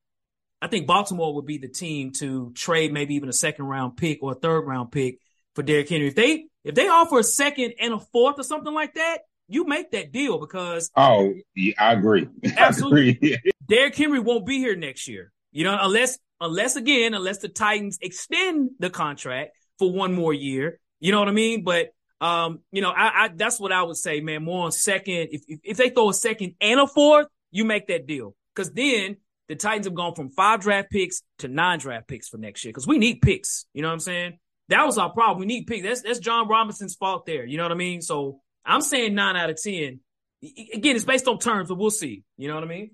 I 0.61 0.67
think 0.67 0.87
Baltimore 0.87 1.35
would 1.35 1.45
be 1.45 1.57
the 1.57 1.67
team 1.67 2.11
to 2.13 2.51
trade 2.53 2.93
maybe 2.93 3.15
even 3.15 3.27
a 3.27 3.33
second 3.33 3.65
round 3.65 3.97
pick 3.97 4.19
or 4.21 4.31
a 4.31 4.35
third 4.35 4.61
round 4.61 4.91
pick 4.91 5.19
for 5.55 5.63
Derrick 5.63 5.89
Henry. 5.89 6.07
If 6.07 6.15
they 6.15 6.45
if 6.63 6.75
they 6.75 6.87
offer 6.87 7.19
a 7.19 7.23
second 7.23 7.73
and 7.79 7.93
a 7.93 7.99
fourth 7.99 8.39
or 8.39 8.43
something 8.43 8.73
like 8.73 8.93
that, 8.93 9.21
you 9.53 9.65
make 9.65 9.91
that 9.91 10.11
deal 10.11 10.39
because 10.39 10.91
oh, 10.95 11.33
yeah, 11.55 11.73
I 11.77 11.93
agree. 11.93 12.27
Absolutely, 12.57 13.33
I 13.33 13.37
agree. 13.37 13.51
Derrick 13.67 13.95
Henry 13.95 14.19
won't 14.19 14.45
be 14.45 14.57
here 14.57 14.75
next 14.75 15.07
year. 15.07 15.31
You 15.51 15.63
know, 15.65 15.77
unless 15.79 16.17
unless 16.41 16.75
again, 16.75 17.13
unless 17.13 17.39
the 17.39 17.49
Titans 17.49 17.99
extend 18.01 18.71
the 18.79 18.89
contract 18.89 19.51
for 19.79 19.91
one 19.91 20.13
more 20.13 20.33
year. 20.33 20.79
You 20.99 21.11
know 21.11 21.19
what 21.19 21.27
I 21.27 21.33
mean? 21.33 21.63
But 21.63 21.89
um, 22.21 22.59
you 22.71 22.81
know, 22.81 22.89
I, 22.89 23.25
I 23.25 23.29
that's 23.35 23.59
what 23.59 23.71
I 23.71 23.83
would 23.83 23.97
say, 23.97 24.21
man. 24.21 24.43
More 24.43 24.65
on 24.65 24.71
second. 24.71 25.29
If, 25.31 25.41
if 25.47 25.59
if 25.63 25.77
they 25.77 25.89
throw 25.89 26.09
a 26.09 26.13
second 26.13 26.55
and 26.61 26.79
a 26.79 26.87
fourth, 26.87 27.27
you 27.51 27.65
make 27.65 27.87
that 27.87 28.07
deal 28.07 28.35
because 28.55 28.71
then 28.71 29.17
the 29.47 29.55
Titans 29.55 29.85
have 29.85 29.95
gone 29.95 30.15
from 30.15 30.29
five 30.29 30.61
draft 30.61 30.89
picks 30.89 31.21
to 31.39 31.47
nine 31.47 31.79
draft 31.79 32.07
picks 32.07 32.29
for 32.29 32.37
next 32.37 32.63
year 32.63 32.71
because 32.71 32.87
we 32.87 32.97
need 32.97 33.21
picks. 33.21 33.65
You 33.73 33.81
know 33.81 33.89
what 33.89 33.95
I'm 33.95 33.99
saying? 33.99 34.39
That 34.69 34.85
was 34.85 34.97
our 34.97 35.11
problem. 35.11 35.39
We 35.39 35.45
need 35.45 35.67
picks. 35.67 35.83
That's 35.83 36.01
that's 36.01 36.19
Jon 36.19 36.47
Robinson's 36.47 36.95
fault 36.95 37.25
there. 37.25 37.45
You 37.45 37.57
know 37.57 37.63
what 37.63 37.71
I 37.71 37.75
mean? 37.75 38.01
So 38.01 38.39
I'm 38.65 38.81
saying 38.81 39.15
nine 39.15 39.35
out 39.35 39.49
of 39.49 39.61
ten. 39.61 39.99
Again, 40.41 40.95
it's 40.95 41.05
based 41.05 41.27
on 41.27 41.39
terms, 41.39 41.69
but 41.69 41.77
we'll 41.77 41.89
see. 41.89 42.23
You 42.37 42.47
know 42.47 42.55
what 42.55 42.63
I 42.63 42.67
mean? 42.67 42.91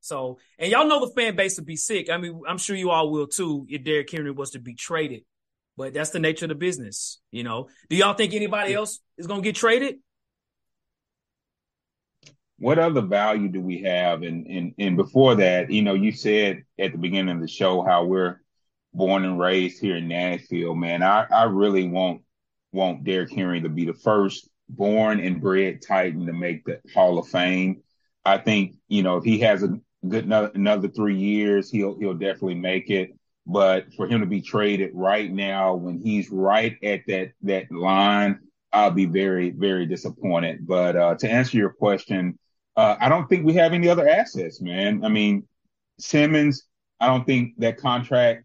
So, 0.00 0.38
and 0.58 0.70
y'all 0.70 0.86
know 0.86 1.06
the 1.06 1.12
fan 1.12 1.36
base 1.36 1.56
would 1.58 1.66
be 1.66 1.76
sick. 1.76 2.10
I 2.10 2.18
mean, 2.18 2.42
I'm 2.46 2.58
sure 2.58 2.76
you 2.76 2.90
all 2.90 3.10
will 3.10 3.26
too 3.26 3.66
if 3.68 3.84
Derrick 3.84 4.10
Henry 4.10 4.30
was 4.30 4.50
to 4.50 4.58
be 4.58 4.74
traded. 4.74 5.22
But 5.76 5.94
that's 5.94 6.10
the 6.10 6.18
nature 6.18 6.46
of 6.46 6.48
the 6.48 6.54
business, 6.54 7.20
you 7.30 7.44
know. 7.44 7.68
Do 7.88 7.96
y'all 7.96 8.14
think 8.14 8.34
anybody 8.34 8.74
else 8.74 9.00
is 9.16 9.26
gonna 9.26 9.42
get 9.42 9.54
traded? 9.54 9.96
What 12.58 12.80
other 12.80 13.02
value 13.02 13.48
do 13.48 13.60
we 13.60 13.82
have? 13.82 14.22
And 14.22 14.46
and 14.46 14.74
and 14.78 14.96
before 14.96 15.36
that, 15.36 15.70
you 15.70 15.82
know, 15.82 15.94
you 15.94 16.10
said 16.10 16.64
at 16.78 16.92
the 16.92 16.98
beginning 16.98 17.36
of 17.36 17.40
the 17.40 17.48
show 17.48 17.82
how 17.82 18.04
we're 18.04 18.40
born 18.92 19.24
and 19.24 19.38
raised 19.38 19.80
here 19.80 19.96
in 19.96 20.08
Nashville, 20.08 20.74
man. 20.74 21.02
I, 21.02 21.26
I 21.30 21.44
really 21.44 21.86
want 21.88 22.22
want 22.72 23.04
Derrick 23.04 23.32
Henry 23.32 23.60
to 23.60 23.68
be 23.68 23.84
the 23.84 23.94
first 23.94 24.48
born 24.68 25.20
and 25.20 25.40
bred 25.40 25.80
Titan 25.86 26.26
to 26.26 26.32
make 26.32 26.64
the 26.64 26.80
Hall 26.94 27.18
of 27.18 27.28
Fame. 27.28 27.82
I 28.24 28.38
think 28.38 28.76
you 28.88 29.02
know 29.02 29.16
if 29.16 29.24
he 29.24 29.38
has 29.40 29.62
a 29.62 29.78
good 30.06 30.24
another, 30.24 30.50
another 30.54 30.88
three 30.88 31.16
years, 31.16 31.70
he'll 31.70 31.98
he'll 31.98 32.14
definitely 32.14 32.56
make 32.56 32.90
it. 32.90 33.10
But 33.46 33.92
for 33.94 34.06
him 34.06 34.20
to 34.20 34.26
be 34.26 34.42
traded 34.42 34.90
right 34.92 35.32
now, 35.32 35.74
when 35.74 35.98
he's 35.98 36.30
right 36.30 36.76
at 36.82 37.00
that 37.06 37.30
that 37.42 37.70
line, 37.72 38.40
I'll 38.72 38.90
be 38.90 39.06
very 39.06 39.50
very 39.50 39.86
disappointed. 39.86 40.66
But 40.66 40.96
uh, 40.96 41.14
to 41.16 41.30
answer 41.30 41.56
your 41.56 41.70
question, 41.70 42.38
uh, 42.76 42.96
I 43.00 43.08
don't 43.08 43.26
think 43.28 43.46
we 43.46 43.54
have 43.54 43.72
any 43.72 43.88
other 43.88 44.08
assets, 44.08 44.60
man. 44.60 45.04
I 45.04 45.08
mean, 45.08 45.48
Simmons, 45.98 46.64
I 47.00 47.06
don't 47.06 47.24
think 47.24 47.54
that 47.58 47.78
contract 47.78 48.44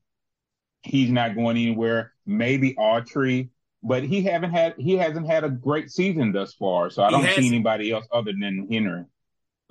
he's 0.83 1.09
not 1.09 1.35
going 1.35 1.57
anywhere. 1.57 2.13
Maybe 2.25 2.73
Autry, 2.75 3.49
but 3.83 4.03
he 4.03 4.23
haven't 4.23 4.51
had 4.51 4.75
he 4.77 4.97
hasn't 4.97 5.27
had 5.27 5.43
a 5.43 5.49
great 5.49 5.91
season 5.91 6.31
thus 6.31 6.53
far. 6.53 6.89
So 6.89 7.03
I 7.03 7.11
don't 7.11 7.27
see 7.35 7.47
anybody 7.47 7.91
else 7.91 8.07
other 8.11 8.31
than 8.31 8.67
Henry. 8.71 9.03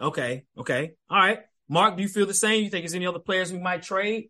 Okay, 0.00 0.45
okay, 0.59 0.92
all 1.09 1.19
right. 1.19 1.40
Mark, 1.69 1.97
do 1.97 2.02
you 2.02 2.09
feel 2.09 2.26
the 2.26 2.35
same? 2.35 2.64
You 2.64 2.71
think 2.71 2.83
there's 2.83 2.95
any 2.95 3.07
other 3.07 3.19
players 3.19 3.52
we 3.52 3.59
might 3.59 3.83
trade? 3.83 4.28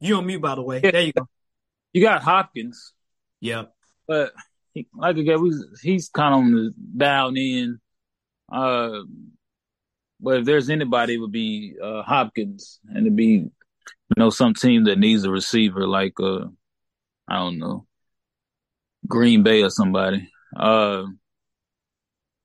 You 0.00 0.16
on 0.16 0.26
mute, 0.26 0.42
by 0.42 0.56
the 0.56 0.62
way. 0.62 0.80
Yeah. 0.82 0.90
There 0.90 1.02
you 1.02 1.12
go. 1.12 1.28
You 1.92 2.02
got 2.02 2.22
Hopkins. 2.22 2.92
Yeah, 3.40 3.64
but 4.08 4.32
he, 4.72 4.88
like 4.94 5.16
again, 5.16 5.38
he's 5.80 6.08
kind 6.08 6.34
of 6.34 6.40
on 6.40 6.52
the 6.52 6.74
down 6.96 7.36
end. 7.36 7.78
Uh, 8.50 9.02
but 10.18 10.40
if 10.40 10.44
there's 10.44 10.70
anybody, 10.70 11.14
it 11.14 11.18
would 11.18 11.32
be 11.32 11.74
uh, 11.82 12.02
Hopkins, 12.02 12.80
and 12.88 13.06
it'd 13.06 13.16
be 13.16 13.50
you 14.08 14.20
know 14.20 14.30
some 14.30 14.54
team 14.54 14.84
that 14.84 14.98
needs 14.98 15.24
a 15.24 15.30
receiver 15.30 15.86
like 15.86 16.14
uh 16.20 16.44
I 17.28 17.36
don't 17.36 17.58
know 17.58 17.86
Green 19.06 19.42
Bay 19.42 19.62
or 19.62 19.70
somebody. 19.70 20.28
Uh, 20.54 21.04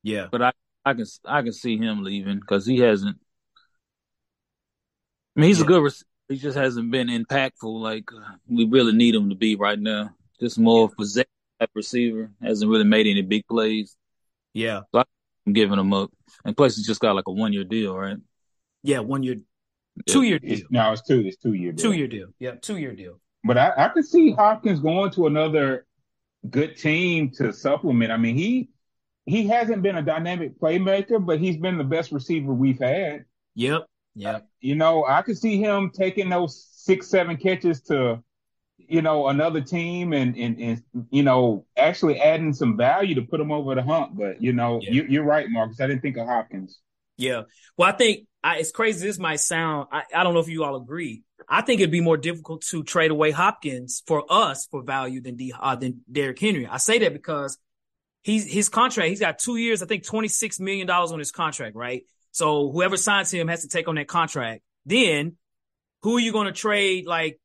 yeah, 0.04 0.28
but 0.32 0.42
I 0.42 0.52
I 0.86 0.94
can 0.94 1.06
I 1.26 1.42
can 1.42 1.54
see 1.54 1.78
him 1.78 2.04
leaving 2.04 2.40
because 2.40 2.66
he 2.66 2.80
hasn't. 2.80 3.18
I 5.36 5.40
mean, 5.40 5.48
he's 5.48 5.60
yeah. 5.60 5.66
a 5.66 5.68
good. 5.68 5.84
Receiver. 5.84 6.08
He 6.30 6.38
just 6.38 6.58
hasn't 6.58 6.92
been 6.92 7.08
impactful 7.08 7.82
like 7.82 8.12
uh, 8.14 8.36
we 8.48 8.66
really 8.66 8.94
need 8.94 9.16
him 9.16 9.30
to 9.30 9.36
be 9.36 9.56
right 9.56 9.80
now. 9.80 10.12
Just 10.40 10.58
more 10.58 10.88
yeah. 10.90 10.96
possession 10.98 11.30
receiver. 11.76 12.32
Hasn't 12.42 12.72
really 12.72 12.86
made 12.86 13.08
any 13.08 13.22
big 13.22 13.46
plays. 13.48 13.96
Yeah, 14.54 14.82
so 14.94 15.04
I'm 15.46 15.54
giving 15.54 15.80
him 15.80 15.94
up. 15.94 16.12
And 16.46 16.56
plus, 16.56 16.78
he's 16.78 16.88
just 16.88 17.02
got 17.02 17.16
like 17.16 17.28
a 17.28 17.32
one 17.32 17.54
year 17.54 17.64
deal, 17.64 17.98
right? 17.98 18.18
Yeah, 18.84 19.00
one 19.00 19.24
year, 19.24 19.36
two 20.08 20.24
year 20.24 20.40
deal. 20.40 20.60
no, 20.70 20.92
it's 20.92 21.02
two. 21.02 21.22
It's 21.26 21.38
two 21.38 21.54
year. 21.54 21.72
Deal. 21.72 21.92
Two 21.92 21.98
year 21.98 22.08
deal. 22.08 22.28
Yeah, 22.40 22.52
two 22.56 22.78
year 22.78 22.94
deal. 22.94 23.20
But 23.44 23.58
I, 23.58 23.74
I 23.78 23.88
could 23.90 24.06
see 24.06 24.32
Hopkins 24.32 24.80
going 24.80 25.12
to 25.12 25.28
another 25.28 25.86
good 26.50 26.78
team 26.78 27.32
to 27.38 27.52
supplement. 27.54 28.12
I 28.12 28.18
mean, 28.18 28.36
he 28.36 28.70
he 29.26 29.48
hasn't 29.48 29.84
been 29.84 29.98
a 29.98 30.02
dynamic 30.02 30.60
playmaker, 30.60 31.24
but 31.24 31.40
he's 31.40 31.58
been 31.58 31.78
the 31.78 31.84
best 31.84 32.12
receiver 32.12 32.54
we've 32.54 32.80
had. 32.80 33.26
Yep. 33.56 33.86
Yep. 34.16 34.48
You 34.60 34.76
know, 34.76 35.06
I 35.06 35.22
could 35.22 35.38
see 35.38 35.58
him 35.58 35.92
taking 35.94 36.30
those 36.30 36.68
six, 36.72 37.08
seven 37.08 37.38
catches 37.38 37.82
to 37.84 38.22
you 38.92 39.02
know, 39.02 39.30
another 39.30 39.62
team 39.62 40.12
and, 40.12 40.36
and, 40.36 40.60
and, 40.60 40.84
you 41.12 41.24
know, 41.24 41.66
actually 41.78 42.20
adding 42.20 42.52
some 42.52 42.76
value 42.76 43.16
to 43.16 43.22
put 43.22 43.38
them 43.38 43.50
over 43.50 43.74
the 43.74 43.82
hump. 43.82 44.12
But, 44.18 44.42
you 44.42 44.52
know, 44.52 44.82
you, 44.82 45.22
are 45.22 45.26
right, 45.26 45.50
Marcus. 45.50 45.80
I 45.80 45.88
didn't 45.88 46.02
think 46.02 46.18
of 46.18 46.28
Hopkins. 46.28 46.78
Yeah. 47.16 47.44
Well, 47.78 47.88
I 47.88 47.94
think 47.94 48.28
I, 48.44 48.58
it's 48.58 48.72
crazy. 48.72 49.06
This 49.06 49.20
might 49.20 49.40
sound, 49.40 49.88
I, 49.92 50.04
I 50.16 50.24
don't 50.24 50.34
know 50.34 50.40
if 50.40 50.48
you 50.48 50.64
all 50.64 50.76
agree. 50.76 51.24
I 51.48 51.62
think 51.62 51.82
it'd 51.82 51.92
be 51.92 52.02
more 52.02 52.18
difficult 52.18 52.62
to 52.70 52.84
trade 52.84 53.12
away 53.12 53.32
Hopkins 53.32 54.04
for 54.08 54.24
us 54.30 54.68
for 54.68 54.82
value 54.84 55.22
than 55.22 55.36
D, 55.36 55.54
uh, 55.58 55.76
than 55.76 56.02
Derrick 56.12 56.40
Henry. 56.40 56.68
I 56.68 56.78
say 56.78 57.00
that 57.00 57.14
because 57.14 57.58
he's 58.24 58.46
his 58.46 58.70
contract, 58.70 59.10
he's 59.10 59.20
got 59.20 59.40
two 59.40 59.58
years, 59.58 59.84
I 59.84 59.86
think 59.86 60.04
$26 60.04 60.60
million 60.60 60.90
on 60.90 61.20
his 61.20 61.32
contract, 61.32 61.76
right? 61.76 62.04
So 62.32 62.72
whoever 62.72 62.98
signs 62.98 63.32
him 63.32 63.48
has 63.48 63.62
to 63.62 63.68
take 63.68 63.88
on 63.88 63.96
that 63.96 64.08
contract. 64.08 64.64
Then 64.86 65.38
who 66.02 66.18
are 66.18 66.20
you 66.20 66.32
going 66.32 66.48
to 66.48 66.54
trade? 66.54 67.06
Like 67.06 67.40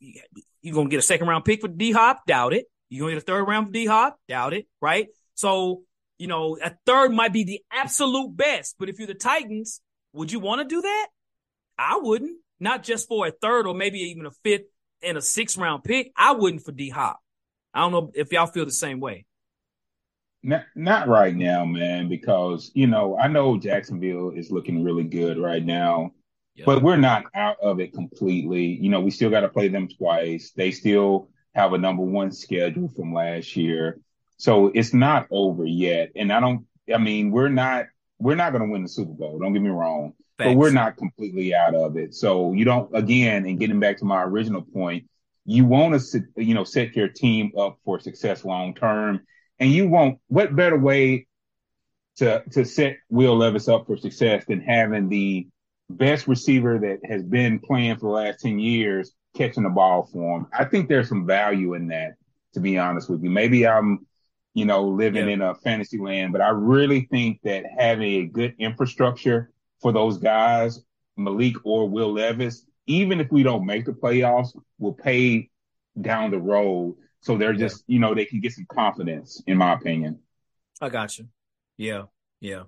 you 0.00 0.72
gonna 0.72 0.88
get 0.88 0.98
a 0.98 1.02
second 1.02 1.28
round 1.28 1.44
pick 1.44 1.60
for 1.60 1.68
D 1.68 1.92
Hop? 1.92 2.26
Doubt 2.26 2.54
it. 2.54 2.66
You 2.88 3.00
gonna 3.00 3.12
get 3.12 3.22
a 3.22 3.26
third 3.26 3.44
round 3.44 3.66
for 3.66 3.72
D 3.72 3.86
Hop? 3.86 4.18
Doubt 4.28 4.54
it. 4.54 4.66
Right? 4.80 5.08
So 5.34 5.82
you 6.18 6.26
know 6.26 6.58
a 6.62 6.74
third 6.86 7.12
might 7.12 7.32
be 7.32 7.44
the 7.44 7.60
absolute 7.72 8.36
best, 8.36 8.76
but 8.78 8.88
if 8.88 8.98
you're 8.98 9.06
the 9.06 9.14
Titans, 9.14 9.80
would 10.12 10.32
you 10.32 10.40
want 10.40 10.60
to 10.60 10.74
do 10.74 10.82
that? 10.82 11.08
I 11.78 11.98
wouldn't. 12.00 12.38
Not 12.60 12.82
just 12.82 13.08
for 13.08 13.26
a 13.26 13.30
third 13.30 13.66
or 13.66 13.74
maybe 13.74 13.98
even 13.98 14.26
a 14.26 14.30
fifth 14.42 14.66
and 15.02 15.16
a 15.16 15.22
sixth 15.22 15.56
round 15.56 15.84
pick. 15.84 16.10
I 16.16 16.32
wouldn't 16.32 16.64
for 16.64 16.72
D 16.72 16.88
Hop. 16.90 17.20
I 17.72 17.80
don't 17.80 17.92
know 17.92 18.10
if 18.14 18.32
y'all 18.32 18.46
feel 18.46 18.64
the 18.64 18.72
same 18.72 18.98
way. 18.98 19.26
Not, 20.42 20.64
not 20.74 21.08
right 21.08 21.34
now, 21.34 21.64
man, 21.64 22.08
because 22.08 22.70
you 22.74 22.86
know 22.86 23.16
I 23.16 23.28
know 23.28 23.58
Jacksonville 23.58 24.30
is 24.30 24.50
looking 24.50 24.82
really 24.82 25.04
good 25.04 25.38
right 25.38 25.64
now. 25.64 26.12
But 26.64 26.82
we're 26.82 26.96
not 26.96 27.22
out 27.36 27.58
of 27.62 27.78
it 27.78 27.92
completely. 27.92 28.64
You 28.64 28.88
know, 28.88 29.00
we 29.00 29.12
still 29.12 29.30
got 29.30 29.42
to 29.42 29.48
play 29.48 29.68
them 29.68 29.86
twice. 29.86 30.50
They 30.56 30.72
still 30.72 31.28
have 31.54 31.72
a 31.72 31.78
number 31.78 32.02
one 32.02 32.32
schedule 32.32 32.88
from 32.88 33.14
last 33.14 33.56
year. 33.56 34.00
So 34.38 34.66
it's 34.74 34.92
not 34.92 35.28
over 35.30 35.64
yet. 35.64 36.10
And 36.16 36.32
I 36.32 36.40
don't, 36.40 36.66
I 36.92 36.98
mean, 36.98 37.30
we're 37.30 37.48
not, 37.48 37.86
we're 38.18 38.34
not 38.34 38.52
going 38.52 38.64
to 38.64 38.70
win 38.70 38.82
the 38.82 38.88
Super 38.88 39.12
Bowl. 39.12 39.38
Don't 39.38 39.52
get 39.52 39.62
me 39.62 39.70
wrong, 39.70 40.12
Thanks. 40.38 40.52
but 40.52 40.58
we're 40.58 40.70
not 40.70 40.96
completely 40.96 41.54
out 41.54 41.74
of 41.74 41.96
it. 41.96 42.14
So 42.14 42.52
you 42.52 42.64
don't, 42.64 42.94
again, 42.96 43.46
and 43.46 43.58
getting 43.58 43.80
back 43.80 43.98
to 43.98 44.04
my 44.04 44.22
original 44.22 44.62
point, 44.62 45.08
you 45.44 45.64
want 45.64 46.00
to, 46.00 46.22
you 46.36 46.54
know, 46.54 46.64
set 46.64 46.94
your 46.94 47.08
team 47.08 47.52
up 47.56 47.78
for 47.84 48.00
success 48.00 48.44
long 48.44 48.74
term. 48.74 49.20
And 49.60 49.72
you 49.72 49.88
won't, 49.88 50.18
what 50.28 50.54
better 50.54 50.78
way 50.78 51.26
to, 52.16 52.42
to 52.52 52.64
set 52.64 52.98
Will 53.08 53.36
Levis 53.36 53.68
up 53.68 53.86
for 53.86 53.96
success 53.96 54.44
than 54.46 54.60
having 54.60 55.08
the 55.08 55.48
best 55.90 56.28
receiver 56.28 56.78
that 56.78 56.98
has 57.08 57.22
been 57.22 57.58
playing 57.58 57.94
for 57.94 58.06
the 58.06 58.26
last 58.26 58.40
10 58.40 58.58
years 58.58 59.12
catching 59.36 59.62
the 59.62 59.70
ball 59.70 60.08
for 60.12 60.38
him. 60.38 60.46
I 60.52 60.64
think 60.64 60.88
there's 60.88 61.08
some 61.08 61.26
value 61.26 61.74
in 61.74 61.88
that, 61.88 62.14
to 62.54 62.60
be 62.60 62.78
honest 62.78 63.08
with 63.08 63.22
you. 63.22 63.30
Maybe 63.30 63.66
I'm, 63.66 64.06
you 64.58 64.64
know, 64.64 64.88
living 64.88 65.28
yeah. 65.28 65.34
in 65.34 65.40
a 65.40 65.54
fantasy 65.54 65.98
land, 65.98 66.32
but 66.32 66.40
I 66.40 66.48
really 66.48 67.02
think 67.12 67.38
that 67.44 67.64
having 67.78 68.22
a 68.22 68.26
good 68.26 68.56
infrastructure 68.58 69.52
for 69.80 69.92
those 69.92 70.18
guys, 70.18 70.80
Malik 71.16 71.54
or 71.62 71.88
Will 71.88 72.12
Levis, 72.12 72.66
even 72.88 73.20
if 73.20 73.30
we 73.30 73.44
don't 73.44 73.64
make 73.64 73.84
the 73.84 73.92
playoffs, 73.92 74.48
will 74.80 74.94
pay 74.94 75.50
down 76.00 76.32
the 76.32 76.40
road. 76.40 76.96
So 77.20 77.38
they're 77.38 77.52
just, 77.52 77.84
you 77.86 78.00
know, 78.00 78.16
they 78.16 78.24
can 78.24 78.40
get 78.40 78.52
some 78.52 78.66
confidence, 78.68 79.40
in 79.46 79.58
my 79.58 79.74
opinion. 79.74 80.18
I 80.80 80.88
got 80.88 81.16
you. 81.16 81.28
Yeah. 81.76 82.06
Yeah. 82.40 82.64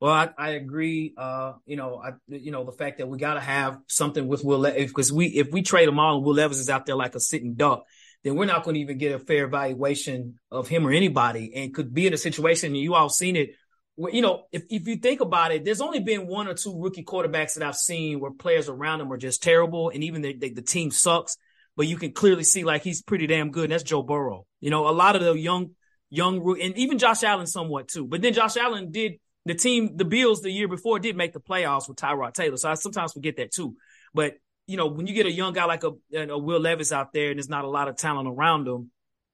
Well, 0.00 0.12
I, 0.12 0.30
I 0.38 0.50
agree. 0.52 1.12
Uh, 1.14 1.54
you 1.66 1.76
know, 1.76 2.00
I 2.02 2.12
you 2.28 2.52
know 2.52 2.64
the 2.64 2.72
fact 2.72 2.98
that 2.98 3.08
we 3.08 3.18
got 3.18 3.34
to 3.34 3.40
have 3.40 3.80
something 3.86 4.28
with 4.28 4.44
Will 4.44 4.60
Levis 4.60 4.90
because 4.90 5.12
we 5.12 5.26
if 5.26 5.50
we 5.50 5.60
trade 5.60 5.88
him 5.88 5.98
all 5.98 6.22
Will 6.22 6.34
Levis 6.34 6.58
is 6.58 6.70
out 6.70 6.86
there 6.86 6.94
like 6.94 7.16
a 7.16 7.20
sitting 7.20 7.54
duck, 7.54 7.84
then 8.24 8.36
we're 8.36 8.46
not 8.46 8.64
going 8.64 8.74
to 8.74 8.80
even 8.80 8.98
get 8.98 9.14
a 9.14 9.18
fair 9.18 9.44
evaluation 9.44 10.38
of 10.50 10.68
him 10.68 10.86
or 10.86 10.92
anybody, 10.92 11.52
and 11.54 11.74
could 11.74 11.94
be 11.94 12.06
in 12.06 12.14
a 12.14 12.18
situation. 12.18 12.68
And 12.68 12.76
you 12.76 12.94
all 12.94 13.08
seen 13.08 13.36
it. 13.36 13.50
Where, 13.94 14.12
you 14.12 14.22
know, 14.22 14.44
if 14.52 14.64
if 14.70 14.86
you 14.86 14.96
think 14.96 15.20
about 15.20 15.52
it, 15.52 15.64
there's 15.64 15.80
only 15.80 16.00
been 16.00 16.26
one 16.26 16.48
or 16.48 16.54
two 16.54 16.80
rookie 16.80 17.04
quarterbacks 17.04 17.54
that 17.54 17.66
I've 17.66 17.76
seen 17.76 18.20
where 18.20 18.30
players 18.30 18.68
around 18.68 19.00
them 19.00 19.12
are 19.12 19.16
just 19.18 19.42
terrible, 19.42 19.90
and 19.90 20.04
even 20.04 20.22
the, 20.22 20.36
the, 20.36 20.50
the 20.50 20.62
team 20.62 20.90
sucks. 20.90 21.36
But 21.76 21.86
you 21.86 21.96
can 21.96 22.12
clearly 22.12 22.44
see 22.44 22.64
like 22.64 22.82
he's 22.82 23.02
pretty 23.02 23.28
damn 23.28 23.50
good. 23.50 23.64
And 23.64 23.72
that's 23.72 23.84
Joe 23.84 24.02
Burrow. 24.02 24.46
You 24.60 24.70
know, 24.70 24.88
a 24.88 24.90
lot 24.90 25.14
of 25.14 25.22
the 25.22 25.34
young 25.34 25.70
young 26.10 26.58
and 26.60 26.76
even 26.76 26.98
Josh 26.98 27.22
Allen 27.22 27.46
somewhat 27.46 27.88
too. 27.88 28.06
But 28.06 28.22
then 28.22 28.32
Josh 28.32 28.56
Allen 28.56 28.90
did 28.90 29.14
the 29.44 29.54
team, 29.54 29.96
the 29.96 30.04
Bills 30.04 30.42
the 30.42 30.50
year 30.50 30.68
before 30.68 30.98
did 30.98 31.16
make 31.16 31.32
the 31.32 31.40
playoffs 31.40 31.88
with 31.88 31.98
Tyrod 31.98 32.34
Taylor. 32.34 32.56
So 32.56 32.70
I 32.70 32.74
sometimes 32.74 33.12
forget 33.12 33.36
that 33.36 33.52
too. 33.52 33.76
But 34.14 34.34
you 34.68 34.76
know, 34.76 34.86
when 34.86 35.06
you 35.06 35.14
get 35.14 35.24
a 35.24 35.32
young 35.32 35.54
guy 35.54 35.64
like 35.64 35.82
a, 35.82 35.92
Will 36.12 36.60
Levis 36.60 36.92
out 36.92 37.14
there 37.14 37.30
and 37.30 37.38
there's 37.38 37.48
not 37.48 37.64
a 37.64 37.68
lot 37.68 37.88
of 37.88 37.96
talent 37.96 38.28
around 38.28 38.68
him, 38.68 38.90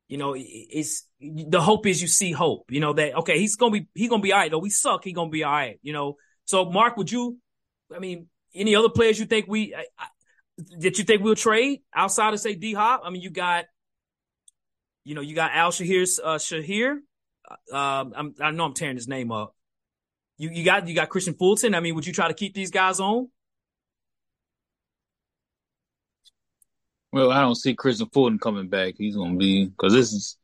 you 0.07 0.16
know, 0.16 0.37
it's 0.38 1.09
the 1.18 1.61
hope 1.61 1.87
is 1.87 2.01
you 2.01 2.07
see 2.07 2.31
hope. 2.31 2.70
You 2.70 2.79
know 2.79 2.92
that 2.92 3.16
okay, 3.16 3.38
he's 3.38 3.57
gonna 3.57 3.73
be 3.73 3.88
he's 3.94 4.09
gonna 4.09 4.23
be 4.23 4.33
all 4.33 4.38
right. 4.38 4.51
Though 4.51 4.59
we 4.59 4.70
suck, 4.70 5.03
he's 5.03 5.14
gonna 5.14 5.31
be 5.31 5.42
all 5.42 5.53
right. 5.53 5.81
You 5.83 5.92
know. 5.92 6.16
So 6.44 6.70
Mark, 6.70 6.97
would 6.97 7.11
you? 7.11 7.38
I 7.94 7.99
mean, 7.99 8.29
any 8.55 8.77
other 8.77 8.90
players 8.90 9.18
you 9.18 9.25
think 9.27 9.47
we 9.49 9.75
I, 9.75 9.87
I, 9.99 10.07
that 10.81 10.99
you 10.99 11.05
think 11.05 11.23
we'll 11.23 11.35
trade 11.35 11.81
outside 11.92 12.33
of 12.33 12.38
say 12.38 12.55
D 12.55 12.75
Hop? 12.75 13.03
I 13.05 13.11
mean, 13.11 13.23
you 13.23 13.31
got, 13.31 13.64
you 15.05 15.14
know, 15.14 15.20
you 15.20 15.35
got 15.35 15.51
Al-Shaair 15.53 16.20
uh, 16.23 16.37
Shaair. 16.37 16.99
Uh, 17.73 18.05
um, 18.14 18.35
i 18.40 18.51
know 18.53 18.66
I'm 18.66 18.75
tearing 18.75 18.97
his 18.97 19.09
name 19.09 19.33
up. 19.33 19.57
You 20.38 20.51
you 20.51 20.64
got 20.64 20.87
you 20.87 20.94
got 20.94 21.09
Kristian 21.09 21.37
Fulton. 21.37 21.75
I 21.75 21.81
mean, 21.81 21.94
would 21.94 22.07
you 22.07 22.12
try 22.12 22.29
to 22.29 22.35
keep 22.35 22.55
these 22.55 22.70
guys 22.70 23.01
on? 23.01 23.31
Well, 27.14 27.31
I 27.31 27.42
don't 27.42 27.55
see 27.55 27.77
Kristian 27.77 28.12
Fulton 28.12 28.40
coming 28.40 28.66
back. 28.66 28.94
He's 28.98 29.14
going 29.14 29.35
to 29.35 29.38
be 29.38 29.66
because 29.66 29.92
this 29.92 30.12
is 30.12 30.37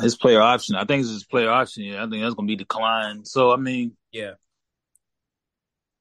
his 0.00 0.16
player 0.16 0.40
option. 0.40 0.76
I 0.76 0.84
think 0.84 1.02
this 1.02 1.08
is 1.08 1.14
his 1.14 1.24
player 1.24 1.50
option. 1.50 1.82
Yeah, 1.82 2.04
I 2.04 2.08
think 2.08 2.22
that's 2.22 2.36
going 2.36 2.46
to 2.46 2.52
be 2.52 2.54
declined. 2.54 3.26
So 3.26 3.50
I 3.50 3.56
mean, 3.56 3.96
yeah, 4.12 4.34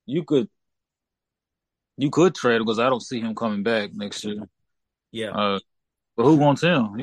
you 0.06 0.24
could 0.24 0.48
you 1.98 2.12
could 2.12 2.36
trade 2.36 2.60
because 2.60 2.78
I 2.78 2.88
don't 2.88 3.02
see 3.02 3.20
him 3.20 3.34
coming 3.34 3.64
back 3.64 3.96
next 3.96 4.24
year. 4.24 4.44
Yeah, 5.12 5.32
uh, 5.32 5.60
but 6.16 6.26
who 6.26 6.36
wants 6.36 6.62
him? 6.62 6.96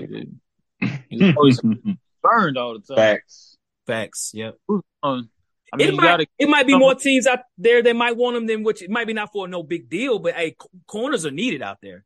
he's 1.08 1.37
always 1.37 1.61
burned 2.22 2.56
all 2.56 2.78
the 2.78 2.87
time. 2.87 2.96
Facts, 2.98 3.58
facts. 3.85 4.30
Yep. 4.32 4.58
Um, 5.02 5.28
I 5.72 5.76
mean, 5.76 5.88
it 5.88 5.94
might 5.96 6.02
gotta, 6.04 6.26
it 6.38 6.48
might 6.48 6.68
be 6.68 6.78
more 6.78 6.94
teams 6.94 7.26
out 7.26 7.40
there 7.58 7.82
that 7.82 7.96
might 7.96 8.16
want 8.16 8.37
him 8.37 8.46
than 8.46 8.62
which 8.62 8.80
it 8.80 8.90
might 8.90 9.08
be 9.08 9.12
not 9.12 9.32
for 9.32 9.48
no 9.48 9.64
big 9.64 9.88
deal, 9.88 10.20
but 10.20 10.35
hey, 10.35 10.54
corners 10.87 11.26
are 11.26 11.32
needed 11.32 11.62
out 11.62 11.78
there. 11.82 12.04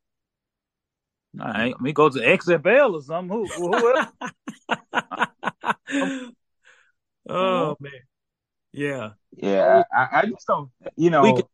All 1.39 1.47
right, 1.47 1.73
let 1.73 1.81
me 1.81 1.93
go 1.93 2.09
to 2.09 2.19
XFL 2.19 2.95
or 2.95 3.03
something. 3.03 3.37
Who, 3.37 3.47
who 3.47 3.73
oh 7.29 7.77
man, 7.79 7.93
yeah, 8.73 9.11
yeah. 9.37 9.83
I, 9.95 10.09
I, 10.13 10.27
just 10.27 10.47
don't, 10.47 10.71
you 10.97 11.11
know. 11.11 11.23
We 11.23 11.33
can, 11.35 11.45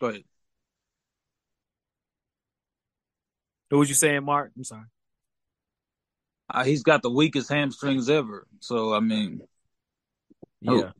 Go 0.00 0.08
ahead. 0.08 0.24
What 3.68 3.78
was 3.78 3.88
you 3.88 3.94
saying, 3.94 4.24
Mark? 4.24 4.52
I'm 4.56 4.64
sorry. 4.64 4.86
Uh, 6.52 6.64
he's 6.64 6.82
got 6.82 7.02
the 7.02 7.10
weakest 7.10 7.48
hamstrings 7.48 8.08
ever. 8.08 8.46
So 8.60 8.94
I 8.94 9.00
mean, 9.00 9.42
yeah, 10.60 10.90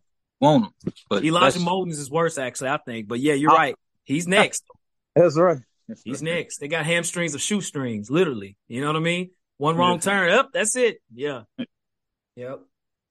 want 0.40 0.66
him. 0.66 0.92
But 1.08 1.24
Elijah 1.24 1.58
Molden's 1.58 1.98
is 1.98 2.10
worse, 2.10 2.38
actually. 2.38 2.70
I 2.70 2.78
think. 2.78 3.08
But 3.08 3.20
yeah, 3.20 3.34
you're 3.34 3.50
right. 3.52 3.74
He's 4.04 4.28
next. 4.28 4.64
That's 5.14 5.36
right. 5.36 5.58
He's 6.04 6.22
next. 6.22 6.58
They 6.58 6.68
got 6.68 6.86
hamstrings 6.86 7.34
of 7.34 7.40
shoestrings, 7.40 8.10
literally. 8.10 8.56
You 8.68 8.80
know 8.80 8.88
what 8.88 8.96
I 8.96 9.00
mean? 9.00 9.30
One 9.58 9.76
wrong 9.76 10.00
turn, 10.00 10.30
up. 10.30 10.50
That's 10.52 10.76
it. 10.76 11.02
Yeah. 11.14 11.42
Yep. 12.36 12.60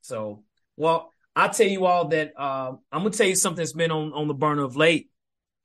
So, 0.02 0.44
well, 0.78 1.14
I'll 1.36 1.52
tell 1.52 1.68
you 1.68 1.86
all 1.86 2.08
that. 2.08 2.34
Uh, 2.36 2.74
I'm 2.92 3.04
gonna 3.04 3.12
tell 3.12 3.28
you 3.28 3.36
something 3.36 3.58
that's 3.58 3.74
been 3.74 3.92
on 3.92 4.14
on 4.14 4.28
the 4.28 4.34
burner 4.34 4.64
of 4.64 4.76
late. 4.76 5.10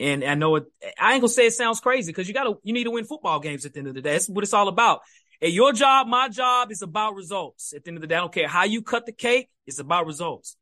And 0.00 0.24
I 0.24 0.35
know 0.35 0.57
it. 0.57 0.64
I 1.00 1.12
ain't 1.12 1.20
gonna 1.20 1.29
say 1.29 1.46
it 1.46 1.55
sounds 1.55 1.81
crazy 1.81 2.11
because 2.11 2.29
you 2.29 2.35
gotta, 2.35 2.55
you 2.64 2.72
need 2.72 2.85
to 2.85 2.90
win 2.90 3.05
football 3.05 3.40
games 3.40 3.64
at 3.64 3.72
the 3.72 3.79
end 3.79 3.88
of 3.88 3.94
the 3.94 4.03
day. 4.03 4.12
That's 4.12 4.29
what 4.29 4.42
it's 4.42 4.53
all 4.53 4.68
about. 4.68 5.00
And 5.40 5.53
your 5.53 5.72
job, 5.72 6.07
my 6.07 6.29
job 6.29 6.70
is 6.70 6.83
about 6.83 7.14
results. 7.14 7.72
At 7.72 7.85
the 7.85 7.88
end 7.88 7.98
of 7.98 8.00
the 8.03 8.07
day, 8.09 8.16
I 8.16 8.20
don't 8.20 8.33
care 8.33 8.48
how 8.48 8.64
you 8.64 8.83
cut 8.83 9.07
the 9.07 9.12
cake. 9.12 9.48
It's 9.66 9.79
about 9.79 10.07
results. 10.07 10.57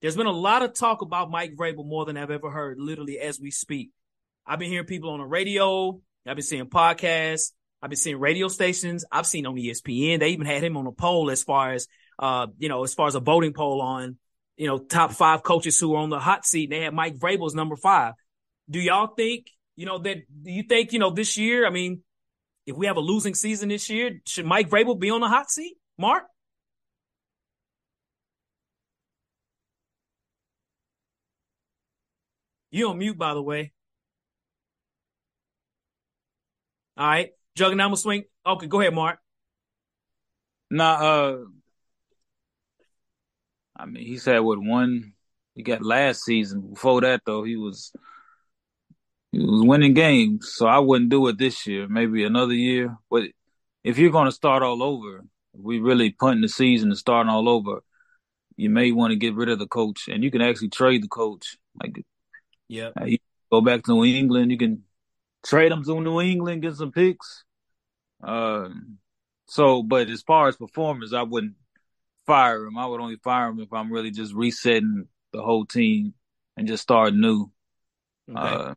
There's 0.00 0.16
been 0.16 0.26
a 0.26 0.32
lot 0.32 0.62
of 0.62 0.74
talk 0.74 1.02
about 1.02 1.30
Mike 1.30 1.56
Vrabel 1.56 1.86
more 1.86 2.04
than 2.04 2.16
I've 2.16 2.30
ever 2.30 2.50
heard, 2.50 2.78
literally 2.78 3.18
as 3.18 3.40
we 3.40 3.50
speak. 3.50 3.90
I've 4.46 4.58
been 4.58 4.70
hearing 4.70 4.86
people 4.86 5.10
on 5.10 5.20
the 5.20 5.26
radio. 5.26 6.00
I've 6.26 6.36
been 6.36 6.42
seeing 6.42 6.66
podcasts. 6.66 7.52
I've 7.82 7.90
been 7.90 7.98
seeing 7.98 8.18
radio 8.18 8.48
stations. 8.48 9.04
I've 9.10 9.26
seen 9.26 9.46
on 9.46 9.56
ESPN. 9.56 10.20
They 10.20 10.30
even 10.30 10.46
had 10.46 10.64
him 10.64 10.76
on 10.76 10.86
a 10.86 10.92
poll 10.92 11.30
as 11.30 11.42
far 11.42 11.72
as, 11.72 11.86
uh, 12.18 12.46
you 12.58 12.68
know, 12.68 12.82
as 12.82 12.94
far 12.94 13.06
as 13.06 13.14
a 13.14 13.20
voting 13.20 13.52
poll 13.52 13.82
on, 13.82 14.16
you 14.56 14.66
know, 14.66 14.78
top 14.78 15.12
five 15.12 15.42
coaches 15.42 15.78
who 15.78 15.94
are 15.94 16.02
on 16.02 16.10
the 16.10 16.18
hot 16.18 16.46
seat. 16.46 16.70
They 16.70 16.80
had 16.80 16.94
Mike 16.94 17.18
Vrabel 17.18 17.46
as 17.46 17.54
number 17.54 17.76
five. 17.76 18.14
Do 18.70 18.80
y'all 18.80 19.08
think, 19.14 19.48
you 19.76 19.84
know, 19.86 19.98
that 19.98 20.16
do 20.42 20.50
you 20.50 20.62
think, 20.62 20.92
you 20.92 20.98
know, 20.98 21.10
this 21.10 21.36
year, 21.36 21.66
I 21.66 21.70
mean, 21.70 22.02
if 22.66 22.76
we 22.76 22.86
have 22.86 22.96
a 22.96 23.00
losing 23.00 23.34
season 23.34 23.68
this 23.68 23.90
year, 23.90 24.20
should 24.26 24.46
Mike 24.46 24.70
Vrabel 24.70 24.98
be 24.98 25.10
on 25.10 25.20
the 25.20 25.28
hot 25.28 25.50
seat? 25.50 25.76
Mark? 25.98 26.24
You 32.70 32.88
on 32.88 32.98
mute, 32.98 33.18
by 33.18 33.34
the 33.34 33.42
way. 33.42 33.72
All 36.96 37.06
right. 37.06 37.30
Juggernaut 37.56 37.90
will 37.90 37.96
swing. 37.96 38.24
Okay, 38.46 38.66
go 38.66 38.80
ahead, 38.80 38.94
Mark. 38.94 39.18
Nah, 40.70 40.94
uh 40.94 41.44
I 43.76 43.86
mean 43.86 44.06
he 44.06 44.18
said 44.18 44.38
what 44.40 44.58
one 44.58 45.14
he 45.54 45.62
got 45.62 45.82
last 45.82 46.24
season. 46.24 46.70
Before 46.70 47.00
that 47.02 47.22
though, 47.24 47.44
he 47.44 47.56
was 47.56 47.92
he 49.32 49.38
was 49.40 49.66
winning 49.66 49.94
games, 49.94 50.52
so 50.54 50.66
I 50.66 50.78
wouldn't 50.78 51.10
do 51.10 51.26
it 51.28 51.38
this 51.38 51.66
year. 51.66 51.88
Maybe 51.88 52.24
another 52.24 52.54
year. 52.54 52.96
But 53.10 53.24
if 53.82 53.98
you're 53.98 54.10
going 54.10 54.26
to 54.26 54.32
start 54.32 54.62
all 54.62 54.82
over, 54.82 55.24
we 55.52 55.78
really 55.80 56.10
punting 56.10 56.42
the 56.42 56.48
season 56.48 56.90
and 56.90 56.98
starting 56.98 57.30
all 57.30 57.48
over. 57.48 57.82
You 58.56 58.70
may 58.70 58.92
want 58.92 59.10
to 59.10 59.16
get 59.16 59.34
rid 59.34 59.48
of 59.48 59.58
the 59.58 59.66
coach, 59.66 60.08
and 60.08 60.22
you 60.22 60.30
can 60.30 60.40
actually 60.40 60.68
trade 60.68 61.02
the 61.02 61.08
coach. 61.08 61.56
Like, 61.82 62.04
yeah, 62.68 62.90
uh, 62.96 63.06
go 63.50 63.60
back 63.60 63.82
to 63.84 63.94
New 63.94 64.04
England. 64.04 64.52
You 64.52 64.58
can 64.58 64.84
trade 65.44 65.72
them 65.72 65.84
to 65.84 66.00
New 66.00 66.20
England, 66.20 66.62
get 66.62 66.76
some 66.76 66.92
picks. 66.92 67.44
Uh, 68.22 68.68
so, 69.46 69.82
but 69.82 70.08
as 70.08 70.22
far 70.22 70.48
as 70.48 70.56
performance, 70.56 71.12
I 71.12 71.22
wouldn't 71.22 71.54
fire 72.26 72.64
him. 72.64 72.78
I 72.78 72.86
would 72.86 73.00
only 73.00 73.16
fire 73.16 73.48
him 73.48 73.60
if 73.60 73.72
I'm 73.72 73.92
really 73.92 74.10
just 74.10 74.34
resetting 74.34 75.06
the 75.32 75.42
whole 75.42 75.66
team 75.66 76.14
and 76.56 76.66
just 76.66 76.82
start 76.82 77.14
new. 77.14 77.50
Okay. 78.30 78.40
Uh, 78.40 78.74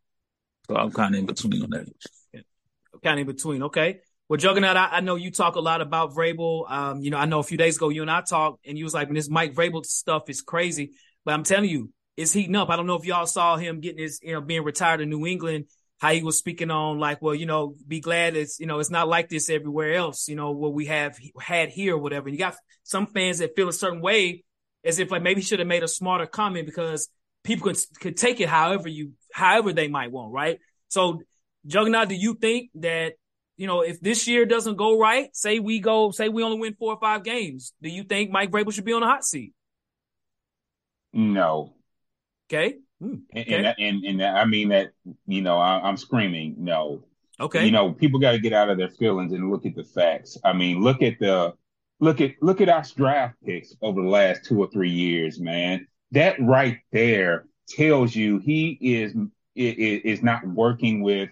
so 0.68 0.76
I'm 0.76 0.92
kind 0.92 1.16
of 1.16 1.20
in 1.20 1.26
between 1.26 1.64
on 1.64 1.70
that. 1.70 1.88
Yeah. 2.34 2.42
Kind 3.04 3.20
of 3.20 3.28
in 3.28 3.36
between. 3.36 3.64
Okay. 3.64 4.00
Well, 4.28 4.38
Juggernaut, 4.38 4.76
I, 4.76 4.90
I, 4.94 5.00
know 5.00 5.16
you 5.16 5.32
talk 5.32 5.56
a 5.56 5.62
lot 5.62 5.80
about 5.80 6.14
Vrabel. 6.14 6.70
Um, 6.70 7.00
you 7.00 7.12
know, 7.12 7.18
I 7.18 7.26
know 7.26 7.40
a 7.40 7.44
few 7.44 7.58
days 7.58 7.78
ago 7.78 7.88
you 7.88 8.02
and 8.02 8.12
I 8.12 8.22
talked, 8.22 8.68
and 8.68 8.78
you 8.78 8.84
was 8.84 8.94
like, 8.94 9.08
"When 9.08 9.16
this 9.16 9.30
Mike 9.30 9.54
Vrabel 9.56 9.86
stuff 9.86 10.30
is 10.30 10.42
crazy," 10.42 10.92
but 11.24 11.34
I'm 11.34 11.44
telling 11.44 11.70
you, 11.70 11.94
it's 12.18 12.34
heating 12.34 12.56
up. 12.58 12.70
I 12.70 12.76
don't 12.76 12.88
know 12.88 12.96
if 12.96 13.06
y'all 13.06 13.26
saw 13.26 13.56
him 13.56 13.80
getting 13.80 14.02
his, 14.02 14.20
you 14.22 14.34
know, 14.34 14.42
being 14.42 14.64
retired 14.64 15.00
in 15.00 15.10
New 15.10 15.26
England. 15.26 15.66
How 16.00 16.12
he 16.12 16.22
was 16.22 16.38
speaking 16.38 16.70
on, 16.70 17.00
like, 17.00 17.22
well, 17.22 17.34
you 17.34 17.48
know, 17.48 17.76
be 17.88 18.00
glad 18.00 18.36
it's, 18.36 18.60
you 18.60 18.68
know, 18.68 18.80
it's 18.80 18.92
not 18.92 19.08
like 19.08 19.30
this 19.30 19.50
everywhere 19.50 19.94
else. 19.94 20.28
You 20.28 20.36
know, 20.36 20.52
what 20.52 20.74
we 20.74 20.86
have 20.86 21.18
had 21.40 21.70
here 21.70 21.96
or 21.96 21.98
whatever. 21.98 22.28
And 22.28 22.36
you 22.36 22.40
got 22.40 22.56
some 22.84 23.08
fans 23.08 23.40
that 23.40 23.56
feel 23.56 23.68
a 23.68 23.74
certain 23.74 24.02
way, 24.02 24.44
as 24.84 25.00
if 25.00 25.10
like 25.12 25.24
maybe 25.24 25.42
he 25.42 25.46
should 25.46 25.60
have 25.60 25.68
made 25.68 25.84
a 25.84 25.88
smarter 25.88 26.28
comment 26.28 26.68
because 26.68 27.10
people 27.44 27.72
could 27.72 27.78
could 28.00 28.18
take 28.18 28.40
it 28.42 28.50
however 28.50 28.90
you 28.90 29.14
however 29.34 29.74
they 29.74 29.88
might 29.88 30.12
want, 30.12 30.34
right? 30.34 30.60
So, 30.90 31.22
Juggernaut, 31.66 32.10
do 32.10 32.16
you 32.16 32.36
think 32.36 32.70
that 32.76 33.14
you 33.56 33.66
know 33.66 33.82
if 33.82 34.00
this 34.00 34.28
year 34.28 34.46
doesn't 34.46 34.76
go 34.76 35.00
right, 35.00 35.36
say 35.36 35.60
we 35.60 35.80
go, 35.80 36.12
say 36.12 36.30
we 36.30 36.44
only 36.44 36.60
win 36.60 36.76
four 36.78 36.94
or 36.94 37.00
five 37.00 37.24
games, 37.24 37.74
do 37.82 37.90
you 37.90 38.04
think 38.04 38.30
Mike 38.30 38.52
Vrabel 38.52 38.74
should 38.74 38.86
be 38.86 38.94
on 38.94 39.02
the 39.02 39.08
hot 39.08 39.26
seat? 39.26 39.54
No. 41.14 41.74
Okay. 42.50 42.76
Hmm. 43.02 43.16
okay. 43.36 43.54
And, 43.54 43.66
and, 43.66 44.04
and 44.06 44.22
and 44.22 44.24
I 44.24 44.46
mean 44.46 44.70
that 44.70 44.92
you 45.28 45.42
know 45.42 45.58
I, 45.58 45.82
I'm 45.82 45.98
screaming 45.98 46.56
no. 46.58 47.04
Okay. 47.40 47.66
You 47.66 47.72
know 47.72 47.92
people 47.92 48.20
got 48.20 48.32
to 48.32 48.40
get 48.40 48.54
out 48.54 48.70
of 48.70 48.78
their 48.78 48.90
feelings 48.90 49.34
and 49.34 49.52
look 49.52 49.66
at 49.66 49.76
the 49.76 49.84
facts. 49.84 50.38
I 50.44 50.54
mean 50.54 50.82
look 50.82 51.02
at 51.02 51.20
the 51.20 51.54
look 52.00 52.22
at 52.22 52.32
look 52.42 52.62
at 52.62 52.70
our 52.70 52.84
draft 52.96 53.36
picks 53.46 53.76
over 53.82 54.02
the 54.02 54.08
last 54.10 54.46
two 54.46 54.60
or 54.60 54.68
three 54.72 54.90
years, 54.90 55.40
man 55.40 55.86
that 56.12 56.36
right 56.40 56.80
there 56.92 57.46
tells 57.70 58.16
you 58.16 58.40
he 58.40 58.78
is 58.82 59.14
is 59.56 60.02
is 60.04 60.24
not 60.24 60.46
working 60.48 61.02
with 61.02 61.30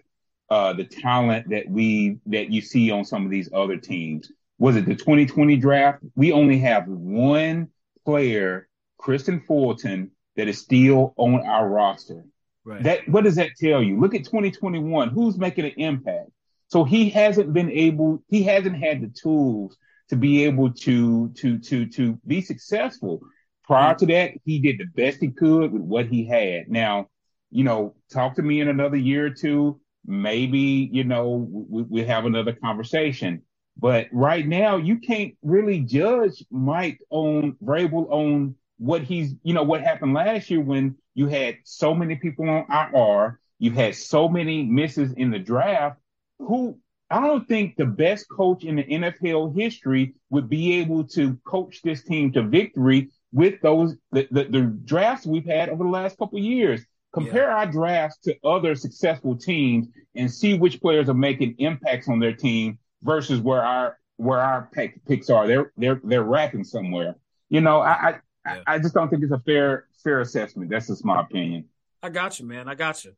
uh, 0.49 0.73
the 0.73 0.83
talent 0.83 1.49
that 1.49 1.69
we 1.69 2.17
that 2.25 2.51
you 2.51 2.61
see 2.61 2.91
on 2.91 3.05
some 3.05 3.25
of 3.25 3.31
these 3.31 3.49
other 3.53 3.77
teams. 3.77 4.31
Was 4.57 4.75
it 4.75 4.85
the 4.85 4.95
2020 4.95 5.57
draft? 5.57 5.99
We 6.15 6.31
only 6.31 6.59
have 6.59 6.87
one 6.87 7.69
player, 8.05 8.67
Kristian 9.01 9.45
Fulton, 9.45 10.11
that 10.35 10.47
is 10.47 10.59
still 10.59 11.13
on 11.17 11.45
our 11.45 11.67
roster. 11.67 12.23
Right. 12.63 12.83
That 12.83 13.07
what 13.07 13.23
does 13.23 13.35
that 13.35 13.51
tell 13.59 13.81
you? 13.81 13.99
Look 13.99 14.15
at 14.15 14.25
2021. 14.25 15.09
Who's 15.09 15.37
making 15.37 15.65
an 15.65 15.73
impact? 15.77 16.29
So 16.67 16.83
he 16.83 17.09
hasn't 17.09 17.53
been 17.53 17.69
able, 17.71 18.23
he 18.27 18.43
hasn't 18.43 18.77
had 18.77 19.01
the 19.01 19.07
tools 19.07 19.77
to 20.09 20.15
be 20.15 20.45
able 20.45 20.71
to 20.71 21.29
to 21.29 21.59
to 21.59 21.85
to 21.87 22.19
be 22.25 22.41
successful. 22.41 23.21
Prior 23.63 23.95
to 23.95 24.05
that, 24.07 24.31
he 24.45 24.59
did 24.59 24.79
the 24.79 24.85
best 24.85 25.19
he 25.19 25.29
could 25.29 25.71
with 25.71 25.81
what 25.81 26.07
he 26.07 26.25
had. 26.25 26.69
Now, 26.69 27.07
you 27.49 27.63
know, 27.63 27.95
talk 28.11 28.35
to 28.35 28.43
me 28.43 28.61
in 28.61 28.67
another 28.67 28.97
year 28.97 29.27
or 29.27 29.31
two. 29.31 29.79
Maybe 30.05 30.89
you 30.91 31.03
know 31.03 31.47
we, 31.49 31.83
we 31.83 32.03
have 32.03 32.25
another 32.25 32.53
conversation. 32.53 33.43
But 33.77 34.07
right 34.11 34.47
now, 34.47 34.77
you 34.77 34.99
can't 34.99 35.35
really 35.41 35.81
judge 35.81 36.43
Mike 36.49 36.99
on 37.09 37.57
Vrabel 37.63 38.09
on 38.09 38.55
what 38.77 39.03
he's, 39.03 39.33
you 39.43 39.53
know, 39.53 39.63
what 39.63 39.81
happened 39.81 40.13
last 40.13 40.49
year 40.49 40.59
when 40.59 40.95
you 41.13 41.27
had 41.27 41.57
so 41.63 41.93
many 41.95 42.15
people 42.15 42.49
on 42.49 42.65
IR, 42.69 43.39
you 43.59 43.71
had 43.71 43.95
so 43.95 44.27
many 44.27 44.63
misses 44.63 45.13
in 45.13 45.31
the 45.31 45.39
draft. 45.39 45.97
Who 46.39 46.77
I 47.09 47.21
don't 47.21 47.47
think 47.47 47.75
the 47.75 47.85
best 47.85 48.27
coach 48.29 48.63
in 48.63 48.77
the 48.77 48.83
NFL 48.83 49.55
history 49.55 50.15
would 50.29 50.49
be 50.49 50.79
able 50.79 51.05
to 51.09 51.37
coach 51.45 51.81
this 51.81 52.03
team 52.03 52.31
to 52.33 52.43
victory 52.43 53.11
with 53.31 53.61
those 53.61 53.95
the, 54.11 54.27
the, 54.31 54.43
the 54.45 54.61
drafts 54.61 55.25
we've 55.25 55.45
had 55.45 55.69
over 55.69 55.83
the 55.83 55.89
last 55.89 56.17
couple 56.17 56.37
of 56.39 56.43
years. 56.43 56.81
Compare 57.13 57.47
yeah. 57.47 57.55
our 57.55 57.65
drafts 57.67 58.17
to 58.23 58.35
other 58.43 58.75
successful 58.75 59.37
teams 59.37 59.87
and 60.15 60.29
see 60.29 60.55
which 60.55 60.81
players 60.81 61.07
are 61.07 61.13
making 61.13 61.55
impacts 61.59 62.09
on 62.09 62.19
their 62.19 62.33
team 62.33 62.79
versus 63.03 63.39
where 63.39 63.63
our 63.63 63.97
where 64.17 64.39
our 64.39 64.69
picks 65.07 65.29
are. 65.29 65.47
They're 65.47 65.71
they're 65.77 66.01
they're 66.03 66.23
wrapping 66.23 66.63
somewhere. 66.63 67.15
You 67.49 67.61
know, 67.61 67.79
I 67.79 67.91
I, 67.91 68.19
yeah. 68.45 68.61
I 68.67 68.79
just 68.79 68.93
don't 68.93 69.09
think 69.09 69.23
it's 69.23 69.31
a 69.31 69.39
fair 69.39 69.85
fair 70.03 70.21
assessment. 70.21 70.69
That's 70.69 70.87
just 70.87 71.05
my 71.05 71.21
opinion. 71.21 71.65
I 72.01 72.09
got 72.09 72.39
you, 72.39 72.45
man. 72.45 72.67
I 72.67 72.75
got 72.75 73.03
you. 73.05 73.13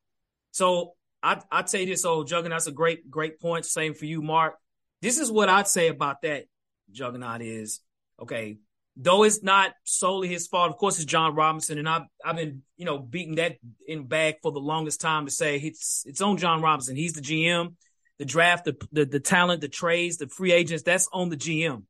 So 0.52 0.94
I 1.22 1.42
I 1.52 1.66
say 1.66 1.86
this, 1.86 2.06
old 2.06 2.28
Juggernaut. 2.28 2.56
That's 2.56 2.68
a 2.68 2.72
great 2.72 3.10
great 3.10 3.40
point. 3.40 3.66
Same 3.66 3.94
for 3.94 4.06
you, 4.06 4.22
Mark. 4.22 4.56
This 5.02 5.20
is 5.20 5.32
what 5.32 5.50
I'd 5.50 5.68
say 5.68 5.88
about 5.88 6.22
that. 6.22 6.46
Juggernaut 6.92 7.42
is 7.42 7.82
okay. 8.22 8.58
Though 9.00 9.24
it's 9.24 9.44
not 9.44 9.74
solely 9.84 10.28
his 10.28 10.48
fault, 10.48 10.72
of 10.72 10.78
course, 10.78 10.96
it's 10.96 11.06
Jon 11.06 11.36
Robinson, 11.36 11.78
and 11.78 11.88
I've 11.88 12.04
I've 12.26 12.36
been 12.36 12.64
you 12.78 12.86
know 12.86 12.98
beating 12.98 13.36
that 13.36 13.58
in 13.88 14.08
bag 14.08 14.36
for 14.42 14.52
the 14.52 14.60
longest 14.60 15.02
time 15.02 15.26
to 15.26 15.32
say 15.32 15.58
it's 15.58 16.04
it's 16.08 16.22
on 16.22 16.38
Jon 16.38 16.62
Robinson. 16.62 16.96
He's 16.96 17.14
the 17.14 17.22
GM 17.22 17.76
the 18.18 18.26
draft, 18.26 18.66
the, 18.66 18.76
the, 18.92 19.06
the 19.06 19.20
talent, 19.20 19.62
the 19.62 19.68
trades, 19.68 20.18
the 20.18 20.28
free 20.28 20.52
agents, 20.52 20.84
that's 20.84 21.08
on 21.14 21.30
the 21.30 21.38
GM. 21.38 21.84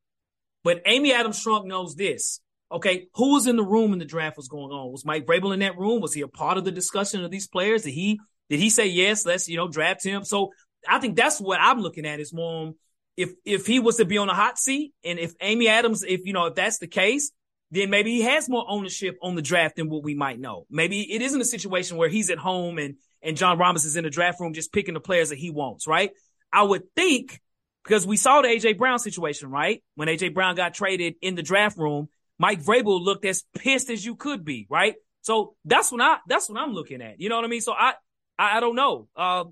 But 0.62 0.82
Amy 0.86 1.12
Adams 1.12 1.42
Strunk 1.42 1.64
knows 1.66 1.94
this. 1.94 2.40
Okay, 2.70 3.08
who 3.14 3.32
was 3.32 3.46
in 3.46 3.56
the 3.56 3.64
room 3.64 3.90
when 3.90 3.98
the 3.98 4.04
draft 4.04 4.36
was 4.36 4.48
going 4.48 4.70
on? 4.70 4.92
Was 4.92 5.04
Mike 5.04 5.26
Vrabel 5.26 5.54
in 5.54 5.60
that 5.60 5.78
room? 5.78 6.02
Was 6.02 6.12
he 6.12 6.20
a 6.20 6.28
part 6.28 6.58
of 6.58 6.64
the 6.64 6.70
discussion 6.70 7.24
of 7.24 7.30
these 7.30 7.48
players? 7.48 7.82
Did 7.82 7.94
he 7.94 8.20
did 8.50 8.60
he 8.60 8.70
say 8.70 8.86
yes? 8.86 9.24
Let's 9.24 9.48
you 9.48 9.56
know 9.56 9.68
draft 9.68 10.04
him. 10.04 10.24
So 10.24 10.52
I 10.86 10.98
think 10.98 11.16
that's 11.16 11.40
what 11.40 11.60
I'm 11.60 11.80
looking 11.80 12.06
at 12.06 12.20
is 12.20 12.32
more 12.32 12.72
if 13.16 13.32
if 13.44 13.66
he 13.66 13.80
was 13.80 13.96
to 13.96 14.04
be 14.04 14.18
on 14.18 14.28
a 14.28 14.34
hot 14.34 14.58
seat 14.58 14.92
and 15.04 15.18
if 15.18 15.32
Amy 15.40 15.68
Adams, 15.68 16.04
if 16.06 16.20
you 16.24 16.32
know 16.32 16.46
if 16.46 16.54
that's 16.54 16.78
the 16.78 16.86
case, 16.86 17.32
then 17.70 17.90
maybe 17.90 18.12
he 18.12 18.22
has 18.22 18.48
more 18.48 18.64
ownership 18.68 19.18
on 19.22 19.34
the 19.34 19.42
draft 19.42 19.76
than 19.76 19.88
what 19.88 20.02
we 20.02 20.14
might 20.14 20.38
know. 20.38 20.66
Maybe 20.70 21.00
it 21.12 21.22
isn't 21.22 21.40
a 21.40 21.44
situation 21.44 21.96
where 21.96 22.08
he's 22.08 22.30
at 22.30 22.38
home 22.38 22.78
and 22.78 22.96
and 23.22 23.36
Jon 23.36 23.60
is 23.76 23.96
in 23.96 24.04
the 24.04 24.10
draft 24.10 24.40
room 24.40 24.52
just 24.52 24.72
picking 24.72 24.94
the 24.94 25.00
players 25.00 25.30
that 25.30 25.38
he 25.38 25.50
wants, 25.50 25.86
right? 25.86 26.10
I 26.52 26.62
would 26.62 26.82
think 26.94 27.40
because 27.82 28.06
we 28.06 28.16
saw 28.16 28.42
the 28.42 28.48
AJ 28.48 28.78
Brown 28.78 28.98
situation, 28.98 29.50
right? 29.50 29.82
When 29.96 30.08
AJ 30.08 30.34
Brown 30.34 30.54
got 30.54 30.74
traded 30.74 31.14
in 31.20 31.34
the 31.34 31.42
draft 31.42 31.76
room, 31.76 32.08
Mike 32.38 32.62
Vrabel 32.62 33.00
looked 33.00 33.24
as 33.24 33.44
pissed 33.56 33.90
as 33.90 34.04
you 34.04 34.14
could 34.14 34.44
be, 34.44 34.66
right? 34.70 34.94
So 35.22 35.54
that's 35.64 35.90
what 35.92 36.00
I 36.00 36.18
that's 36.26 36.48
what 36.48 36.58
I'm 36.58 36.72
looking 36.72 37.02
at. 37.02 37.20
You 37.20 37.28
know 37.28 37.36
what 37.36 37.44
I 37.44 37.48
mean? 37.48 37.60
So 37.60 37.72
I 37.72 37.94
I, 38.38 38.58
I 38.58 38.60
don't 38.60 38.76
know. 38.76 39.08
Uh, 39.16 39.44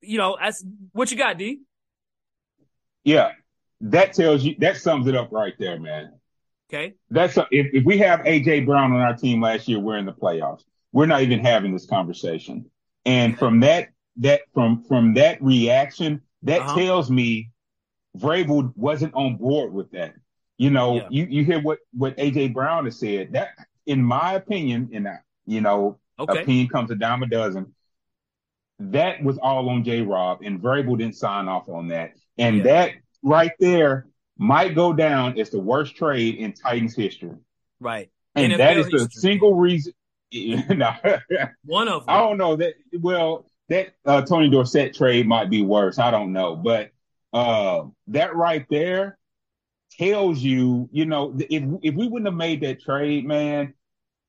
you 0.00 0.18
know, 0.18 0.34
as 0.34 0.64
what 0.92 1.10
you 1.10 1.16
got, 1.16 1.38
D? 1.38 1.60
Yeah, 3.04 3.32
that 3.80 4.12
tells 4.12 4.44
you 4.44 4.56
that 4.58 4.76
sums 4.76 5.06
it 5.06 5.14
up 5.14 5.30
right 5.32 5.54
there, 5.58 5.78
man. 5.78 6.12
Okay. 6.72 6.94
That's 7.10 7.36
if, 7.50 7.74
if 7.74 7.84
we 7.84 7.98
have 7.98 8.20
AJ 8.20 8.64
Brown 8.64 8.92
on 8.92 9.00
our 9.00 9.14
team 9.14 9.42
last 9.42 9.68
year, 9.68 9.78
we're 9.78 9.98
in 9.98 10.06
the 10.06 10.12
playoffs. 10.12 10.62
We're 10.92 11.06
not 11.06 11.22
even 11.22 11.40
having 11.40 11.72
this 11.72 11.86
conversation. 11.86 12.70
And 13.04 13.38
from 13.38 13.60
that 13.60 13.88
that 14.18 14.42
from 14.54 14.84
from 14.84 15.14
that 15.14 15.42
reaction, 15.42 16.22
that 16.44 16.62
uh-huh. 16.62 16.76
tells 16.76 17.10
me 17.10 17.50
Vrabel 18.16 18.72
wasn't 18.76 19.14
on 19.14 19.36
board 19.36 19.72
with 19.72 19.90
that. 19.92 20.14
You 20.62 20.70
know, 20.70 20.94
yeah. 20.94 21.08
you, 21.10 21.26
you 21.28 21.44
hear 21.44 21.60
what 21.60 21.80
what 21.92 22.16
AJ 22.18 22.54
Brown 22.54 22.84
has 22.84 22.96
said. 22.96 23.32
That, 23.32 23.48
in 23.84 24.00
my 24.00 24.34
opinion, 24.34 24.90
and 24.94 25.08
you 25.44 25.60
know, 25.60 25.98
okay. 26.20 26.42
opinion 26.42 26.68
comes 26.68 26.92
a 26.92 26.94
dime 26.94 27.24
a 27.24 27.26
dozen. 27.26 27.74
That 28.78 29.24
was 29.24 29.38
all 29.38 29.68
on 29.70 29.82
J. 29.82 30.02
Rob, 30.02 30.42
and 30.44 30.60
Vrabel 30.60 30.96
didn't 30.96 31.16
sign 31.16 31.48
off 31.48 31.68
on 31.68 31.88
that. 31.88 32.12
And 32.38 32.58
yeah. 32.58 32.62
that 32.62 32.92
right 33.24 33.50
there 33.58 34.06
might 34.38 34.76
go 34.76 34.92
down 34.92 35.36
as 35.36 35.50
the 35.50 35.58
worst 35.58 35.96
trade 35.96 36.36
in 36.36 36.52
Titans 36.52 36.94
history. 36.94 37.34
Right. 37.80 38.12
And 38.36 38.52
NFL 38.52 38.58
that 38.58 38.76
is 38.76 38.86
the 38.86 38.98
history. 38.98 39.20
single 39.20 39.54
reason. 39.56 39.94
One 41.64 41.88
of 41.88 42.06
them. 42.06 42.14
I 42.14 42.18
don't 42.20 42.38
know 42.38 42.54
that. 42.54 42.74
Well, 43.00 43.46
that 43.68 43.94
uh, 44.06 44.22
Tony 44.22 44.48
Dorsett 44.48 44.94
trade 44.94 45.26
might 45.26 45.50
be 45.50 45.62
worse. 45.62 45.98
I 45.98 46.12
don't 46.12 46.32
know, 46.32 46.54
but 46.54 46.92
uh, 47.32 47.86
that 48.06 48.36
right 48.36 48.64
there 48.70 49.18
tells 49.98 50.38
you, 50.38 50.88
you 50.92 51.06
know, 51.06 51.34
if 51.38 51.62
if 51.82 51.94
we 51.94 52.08
wouldn't 52.08 52.26
have 52.26 52.34
made 52.34 52.60
that 52.62 52.80
trade, 52.80 53.26
man, 53.26 53.74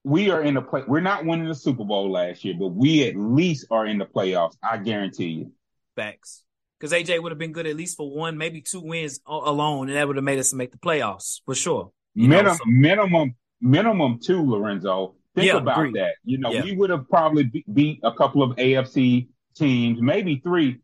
we 0.04 0.30
are 0.30 0.41
in 0.41 0.56
the 0.56 0.62
play. 0.62 0.84
We're 0.88 1.02
not 1.02 1.26
winning 1.26 1.47
the 1.47 1.56
Super 1.56 1.84
Bowl 1.84 2.12
last 2.12 2.43
year, 2.43 2.56
but 2.58 2.67
we 2.67 3.08
at 3.08 3.15
least 3.15 3.67
are 3.71 3.86
in 3.86 3.97
the 3.97 4.06
playoffs. 4.06 4.56
I 4.62 4.78
guarantee 4.78 5.28
you. 5.28 5.52
Facts. 5.95 6.43
Because 6.80 6.91
AJ 6.91 7.21
would 7.23 7.32
have 7.32 7.39
been 7.39 7.54
good 7.54 7.65
at 7.65 7.78
least 7.78 7.95
for 7.95 8.10
one, 8.10 8.38
maybe 8.38 8.60
two 8.60 8.82
wins 8.82 9.21
alone, 9.26 9.88
and 9.88 9.97
that 9.97 10.06
would 10.06 10.17
have 10.17 10.26
made 10.26 10.39
us 10.39 10.54
make 10.54 10.71
the 10.71 10.78
playoffs 10.78 11.39
for 11.45 11.56
sure. 11.56 11.91
Minimum, 12.13 12.58
so- 12.58 12.63
minimum, 12.65 13.36
minimum 13.62 14.19
two, 14.21 14.43
Lorenzo. 14.43 15.15
Think 15.36 15.47
yeah, 15.47 15.58
about 15.58 15.80
agreed. 15.80 15.95
that. 15.95 16.15
You 16.23 16.38
know, 16.38 16.52
yeah. 16.52 16.63
we 16.63 16.76
would 16.76 16.89
have 16.89 17.10
probably 17.10 17.65
beat 17.71 18.02
a 18.04 18.13
couple 18.13 18.43
of 18.43 18.56
AFC 18.58 19.30
teams, 19.56 19.99
maybe 20.02 20.41
three. 20.43 20.80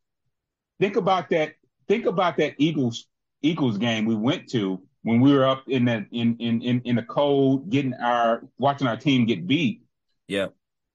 Think 0.80 0.96
about 0.96 1.30
that. 1.30 1.54
Think 1.88 2.06
about 2.06 2.38
that 2.38 2.56
Eagles 2.58 3.06
Eagles 3.42 3.78
game 3.78 4.06
we 4.06 4.16
went 4.16 4.50
to 4.52 4.82
when 5.04 5.22
we 5.22 5.34
were 5.34 5.46
up 5.46 5.64
in 5.68 5.86
the 5.86 6.06
in 6.12 6.38
in 6.38 6.62
in, 6.62 6.82
in 6.84 6.96
the 6.96 7.04
cold, 7.04 7.70
getting 7.70 7.94
our 7.94 8.44
watching 8.58 8.88
our 8.88 8.98
team 8.98 9.26
get 9.26 9.48
beat. 9.48 9.84
Yeah. 10.28 10.48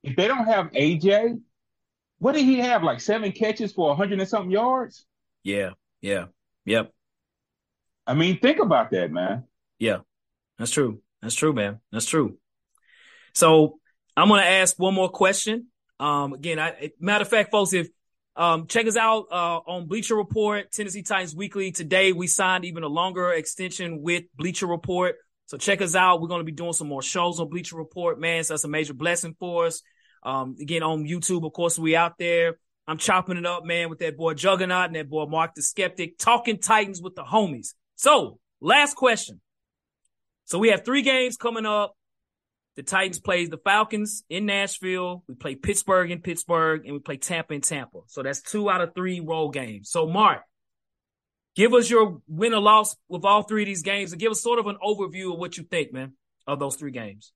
If 0.02 0.16
they 0.16 0.28
don't 0.28 0.46
have 0.46 0.70
AJ, 0.72 1.40
what 2.18 2.32
did 2.32 2.44
he 2.44 2.58
have? 2.58 2.82
Like 2.82 3.00
seven 3.00 3.32
catches 3.32 3.72
for 3.72 3.90
a 3.90 3.94
hundred 3.94 4.20
and 4.20 4.28
something 4.28 4.50
yards? 4.50 5.06
Yeah. 5.42 5.70
Yeah. 6.00 6.26
Yep. 6.66 6.92
I 8.06 8.14
mean, 8.14 8.38
think 8.38 8.58
about 8.60 8.90
that, 8.90 9.10
man. 9.10 9.44
Yeah. 9.78 9.98
That's 10.58 10.70
true. 10.70 11.00
That's 11.22 11.34
true, 11.34 11.52
man. 11.52 11.80
That's 11.90 12.06
true. 12.06 12.38
So 13.34 13.80
I'm 14.16 14.28
going 14.28 14.42
to 14.42 14.46
ask 14.46 14.78
one 14.78 14.94
more 14.94 15.08
question. 15.08 15.68
Um, 15.98 16.34
again, 16.34 16.58
I, 16.58 16.92
matter 17.00 17.22
of 17.22 17.28
fact, 17.28 17.50
folks, 17.50 17.72
if 17.72 17.88
um, 18.36 18.66
check 18.66 18.86
us 18.86 18.96
out 18.96 19.26
uh, 19.30 19.60
on 19.66 19.86
Bleacher 19.86 20.16
Report, 20.16 20.70
Tennessee 20.72 21.02
Titans 21.02 21.36
Weekly. 21.36 21.70
Today 21.72 22.12
we 22.12 22.26
signed 22.26 22.64
even 22.64 22.82
a 22.82 22.88
longer 22.88 23.30
extension 23.32 24.02
with 24.02 24.24
Bleacher 24.36 24.66
Report. 24.66 25.16
So 25.46 25.56
check 25.56 25.80
us 25.82 25.94
out. 25.94 26.20
We're 26.20 26.28
going 26.28 26.40
to 26.40 26.44
be 26.44 26.52
doing 26.52 26.72
some 26.72 26.88
more 26.88 27.02
shows 27.02 27.38
on 27.38 27.48
Bleacher 27.48 27.76
Report, 27.76 28.18
man. 28.18 28.42
So 28.44 28.54
that's 28.54 28.64
a 28.64 28.68
major 28.68 28.94
blessing 28.94 29.36
for 29.38 29.66
us. 29.66 29.82
Um, 30.22 30.56
again, 30.60 30.82
on 30.82 31.04
YouTube, 31.04 31.44
of 31.44 31.52
course, 31.52 31.78
we 31.78 31.94
out 31.94 32.18
there. 32.18 32.58
I'm 32.86 32.98
chopping 32.98 33.36
it 33.36 33.46
up, 33.46 33.64
man, 33.64 33.88
with 33.88 34.00
that 34.00 34.16
boy 34.16 34.34
Juggernaut 34.34 34.86
and 34.86 34.96
that 34.96 35.08
boy 35.08 35.26
Mark 35.26 35.54
the 35.54 35.62
Skeptic, 35.62 36.18
talking 36.18 36.58
Titans 36.58 37.00
with 37.00 37.14
the 37.14 37.22
homies. 37.22 37.74
So, 37.96 38.38
last 38.60 38.94
question. 38.96 39.40
So 40.46 40.58
we 40.58 40.68
have 40.68 40.84
three 40.84 41.02
games 41.02 41.36
coming 41.36 41.64
up 41.64 41.94
the 42.76 42.82
Titans 42.82 43.20
plays 43.20 43.50
the 43.50 43.58
Falcons 43.58 44.24
in 44.28 44.46
Nashville. 44.46 45.22
We 45.28 45.34
play 45.34 45.54
Pittsburgh 45.54 46.10
in 46.10 46.20
Pittsburgh, 46.20 46.84
and 46.84 46.92
we 46.92 46.98
play 46.98 47.16
Tampa 47.16 47.54
in 47.54 47.60
Tampa. 47.60 48.00
So 48.06 48.22
that's 48.22 48.42
two 48.42 48.68
out 48.68 48.80
of 48.80 48.94
three 48.94 49.20
roll 49.20 49.50
games. 49.50 49.90
So 49.90 50.06
Mark, 50.08 50.42
give 51.54 51.72
us 51.72 51.88
your 51.88 52.20
win 52.26 52.52
or 52.52 52.60
loss 52.60 52.96
with 53.08 53.24
all 53.24 53.42
three 53.44 53.62
of 53.62 53.66
these 53.66 53.82
games, 53.82 54.12
and 54.12 54.20
give 54.20 54.32
us 54.32 54.42
sort 54.42 54.58
of 54.58 54.66
an 54.66 54.76
overview 54.84 55.32
of 55.32 55.38
what 55.38 55.56
you 55.56 55.64
think, 55.64 55.92
man, 55.92 56.14
of 56.46 56.58
those 56.58 56.76
three 56.76 56.90
games. 56.90 57.32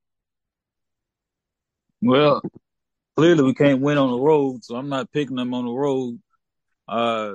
Well, 2.02 2.42
clearly 3.16 3.44
we 3.44 3.54
can't 3.54 3.80
win 3.80 3.98
on 3.98 4.10
the 4.10 4.18
road, 4.18 4.64
so 4.64 4.76
I'm 4.76 4.88
not 4.88 5.12
picking 5.12 5.36
them 5.36 5.54
on 5.54 5.66
the 5.66 5.72
road. 5.72 6.20
Uh, 6.88 7.34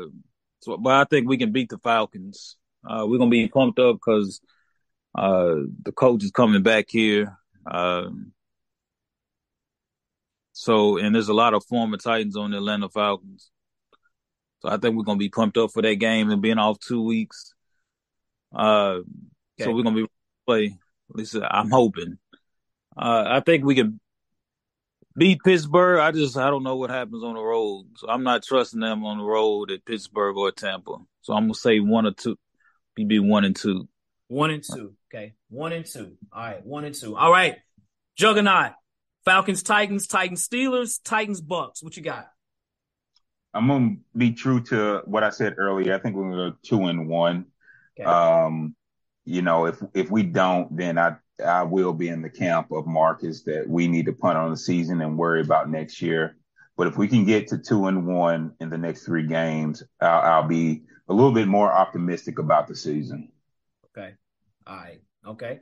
so, 0.62 0.78
but 0.78 0.94
I 0.94 1.06
think 1.06 1.28
we 1.28 1.38
can 1.38 1.52
beat 1.52 1.70
the 1.70 1.78
Falcons. 1.78 2.58
Uh, 2.86 3.06
we're 3.08 3.18
gonna 3.18 3.30
be 3.30 3.48
pumped 3.48 3.80
up 3.80 3.96
because 3.96 4.42
uh, 5.16 5.56
the 5.84 5.94
coach 5.94 6.24
is 6.24 6.32
coming 6.32 6.64
back 6.64 6.86
here. 6.90 7.38
Um, 7.66 8.34
so, 10.52 10.98
and 10.98 11.14
there's 11.14 11.30
a 11.30 11.34
lot 11.34 11.54
of 11.54 11.66
former 11.66 11.98
Titans 11.98 12.38
on 12.38 12.52
the 12.52 12.58
Atlanta 12.58 12.90
Falcons. 12.90 13.50
So 14.62 14.70
I 14.70 14.78
think 14.78 14.96
we're 14.96 15.04
gonna 15.04 15.18
be 15.18 15.30
pumped 15.30 15.58
up 15.58 15.72
for 15.72 15.82
that 15.82 15.96
game 15.96 16.30
and 16.30 16.42
being 16.42 16.58
off 16.58 16.80
two 16.80 17.04
weeks. 17.04 17.54
Uh, 18.56 19.00
okay. 19.00 19.06
so 19.60 19.72
we're 19.74 19.84
gonna 19.84 19.96
be 19.96 20.08
play 20.46 20.78
At 21.10 21.16
least 21.16 21.36
I'm 21.36 21.70
hoping. 21.70 22.18
Uh, 22.96 23.26
I 23.28 23.40
think 23.42 23.66
we 23.66 23.76
can 23.76 24.00
beat 25.18 25.40
Pittsburgh. 25.44 26.00
I 26.00 26.12
just 26.12 26.38
I 26.38 26.50
don't 26.50 26.64
know 26.64 26.78
what 26.78 26.92
happens 26.92 27.24
on 27.24 27.34
the 27.34 27.42
road, 27.42 27.88
so 27.98 28.08
I'm 28.08 28.24
not 28.24 28.44
trusting 28.44 28.80
them 28.80 29.04
on 29.04 29.18
the 29.18 29.24
road 29.24 29.72
at 29.72 29.86
Pittsburgh 29.86 30.38
or 30.38 30.52
Tampa. 30.52 30.98
So 31.22 31.34
I'm 31.34 31.46
gonna 31.46 31.56
say 31.56 31.80
one 31.80 32.06
or 32.06 32.14
two. 32.14 32.38
Be 32.96 33.20
one 33.20 33.44
and 33.44 33.56
two. 33.56 33.90
One 34.34 34.50
and 34.50 34.64
two. 34.64 34.96
Okay, 35.14 35.36
one 35.52 35.74
and 35.74 35.86
two. 35.86 36.18
All 36.32 36.42
right, 36.42 36.66
one 36.66 36.86
and 36.86 36.96
two. 36.96 37.16
All 37.16 37.32
right, 37.32 37.58
Juggernaut. 38.18 38.72
Falcons, 39.26 39.62
Titans, 39.62 40.08
Titans, 40.08 40.48
Steelers, 40.48 41.00
Titans, 41.04 41.40
Bucks. 41.40 41.84
What 41.84 41.96
you 41.96 42.02
got? 42.02 42.28
I'm 43.54 43.68
gonna 43.68 43.98
be 44.18 44.32
true 44.32 44.60
to 44.64 45.04
what 45.06 45.24
I 45.24 45.30
said 45.30 45.54
earlier. 45.60 45.94
I 45.94 46.00
think 46.00 46.16
we're 46.16 46.32
gonna 46.32 46.50
go 46.50 46.58
two 46.64 46.86
and 46.86 47.08
one. 47.08 47.46
Okay. 47.96 48.10
Um, 48.10 48.76
you 49.24 49.44
know, 49.44 49.68
if 49.68 49.80
if 49.94 50.10
we 50.10 50.24
don't, 50.24 50.76
then 50.76 50.98
I 50.98 51.18
I 51.46 51.62
will 51.62 51.94
be 51.94 52.08
in 52.08 52.24
the 52.24 52.30
camp 52.32 52.72
of 52.72 52.88
Marcus 52.88 53.44
that 53.44 53.70
we 53.70 53.88
need 53.88 54.08
to 54.08 54.14
punt 54.14 54.40
on 54.40 54.50
the 54.50 54.58
season 54.58 55.00
and 55.02 55.16
worry 55.16 55.42
about 55.42 55.70
next 55.70 56.02
year. 56.02 56.38
But 56.76 56.88
if 56.88 56.98
we 56.98 57.08
can 57.08 57.24
get 57.24 57.50
to 57.50 57.60
two 57.60 57.86
and 57.86 58.08
one 58.08 58.56
in 58.60 58.72
the 58.72 58.80
next 58.80 59.06
three 59.06 59.28
games, 59.28 59.84
I'll, 60.02 60.22
I'll 60.22 60.48
be 60.48 60.86
a 61.08 61.14
little 61.14 61.34
bit 61.34 61.48
more 61.48 61.72
optimistic 61.72 62.40
about 62.40 62.68
the 62.68 62.76
season. 62.76 63.30
Okay. 63.96 64.16
All 64.66 64.76
right. 64.76 65.02
Okay. 65.26 65.60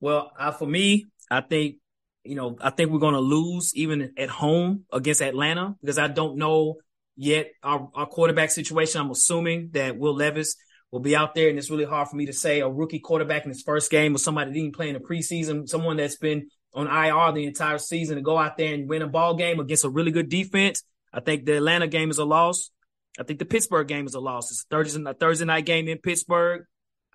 Well, 0.00 0.32
uh, 0.38 0.52
for 0.52 0.66
me, 0.66 1.06
I 1.30 1.40
think 1.40 1.76
you 2.24 2.34
know 2.34 2.56
I 2.60 2.70
think 2.70 2.90
we're 2.90 2.98
going 2.98 3.14
to 3.14 3.20
lose 3.20 3.74
even 3.74 4.12
at 4.18 4.28
home 4.28 4.84
against 4.92 5.22
Atlanta 5.22 5.74
because 5.80 5.98
I 5.98 6.08
don't 6.08 6.36
know 6.36 6.76
yet 7.16 7.52
our, 7.62 7.90
our 7.94 8.06
quarterback 8.06 8.50
situation. 8.50 9.00
I'm 9.00 9.10
assuming 9.10 9.70
that 9.72 9.96
Will 9.96 10.14
Levis 10.14 10.56
will 10.90 11.00
be 11.00 11.16
out 11.16 11.34
there, 11.34 11.48
and 11.48 11.58
it's 11.58 11.70
really 11.70 11.84
hard 11.84 12.08
for 12.08 12.16
me 12.16 12.26
to 12.26 12.32
say 12.32 12.60
a 12.60 12.68
rookie 12.68 12.98
quarterback 12.98 13.44
in 13.44 13.50
his 13.50 13.62
first 13.62 13.90
game 13.90 14.14
or 14.14 14.18
somebody 14.18 14.50
that 14.50 14.54
didn't 14.54 14.76
play 14.76 14.88
in 14.88 14.94
the 14.94 15.00
preseason, 15.00 15.68
someone 15.68 15.96
that's 15.96 16.16
been 16.16 16.48
on 16.74 16.86
IR 16.86 17.32
the 17.32 17.46
entire 17.46 17.78
season 17.78 18.16
to 18.16 18.22
go 18.22 18.36
out 18.36 18.56
there 18.56 18.74
and 18.74 18.88
win 18.88 19.02
a 19.02 19.06
ball 19.06 19.34
game 19.34 19.60
against 19.60 19.84
a 19.84 19.88
really 19.88 20.10
good 20.10 20.28
defense. 20.28 20.82
I 21.12 21.20
think 21.20 21.46
the 21.46 21.56
Atlanta 21.56 21.86
game 21.86 22.10
is 22.10 22.18
a 22.18 22.24
loss. 22.24 22.70
I 23.18 23.22
think 23.22 23.38
the 23.38 23.44
Pittsburgh 23.44 23.86
game 23.86 24.06
is 24.06 24.14
a 24.14 24.20
loss. 24.20 24.50
It's 24.50 24.62
a 24.62 24.66
Thursday, 24.70 25.02
a 25.06 25.14
Thursday 25.14 25.44
night 25.44 25.66
game 25.66 25.88
in 25.88 25.98
Pittsburgh. 25.98 26.64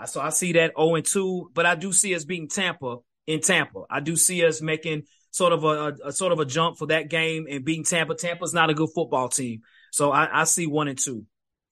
So 0.05 0.21
I 0.21 0.29
see 0.29 0.53
that 0.53 0.73
0 0.77 0.95
and 0.95 1.05
2, 1.05 1.51
but 1.53 1.65
I 1.65 1.75
do 1.75 1.91
see 1.91 2.15
us 2.15 2.25
beating 2.25 2.47
Tampa 2.47 2.97
in 3.27 3.41
Tampa. 3.41 3.83
I 3.89 3.99
do 3.99 4.15
see 4.15 4.45
us 4.45 4.61
making 4.61 5.03
sort 5.31 5.53
of 5.53 5.63
a, 5.63 5.95
a, 6.05 6.11
sort 6.11 6.31
of 6.31 6.39
a 6.39 6.45
jump 6.45 6.77
for 6.77 6.87
that 6.87 7.09
game 7.09 7.45
and 7.49 7.65
beating 7.65 7.83
Tampa. 7.83 8.15
Tampa's 8.15 8.53
not 8.53 8.69
a 8.69 8.73
good 8.73 8.89
football 8.95 9.29
team. 9.29 9.61
So 9.91 10.11
I, 10.11 10.41
I 10.41 10.43
see 10.45 10.67
one 10.67 10.87
and 10.87 10.97
two 10.97 11.25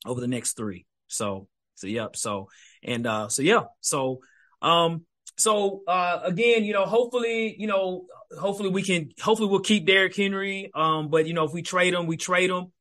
over 0.06 0.22
the 0.22 0.28
next 0.28 0.58
three. 0.58 0.86
So, 1.08 1.48
so 1.76 1.88
yep. 1.88 2.16
So, 2.16 2.50
and, 2.84 3.08
uh, 3.08 3.30
so 3.30 3.42
yeah. 3.42 3.63
So, 3.82 4.20
um, 4.62 5.06
so, 5.38 5.84
uh, 5.88 6.22
again, 6.24 6.63
you 6.63 6.74
know, 6.74 6.86
hopefully, 6.86 7.56
you 7.58 7.68
know, 7.68 8.06
hopefully 8.40 8.70
we 8.70 8.82
can, 8.82 9.12
hopefully 9.22 9.50
we'll 9.50 9.60
keep 9.60 9.86
Derrick 9.86 10.16
Henry. 10.16 10.72
Um, 10.74 11.10
but 11.10 11.28
you 11.28 11.34
know, 11.34 11.46
if 11.46 11.54
we 11.54 11.62
trade 11.62 11.94
him, 11.94 12.08
we 12.08 12.18
trade 12.18 12.50
him. 12.50 12.72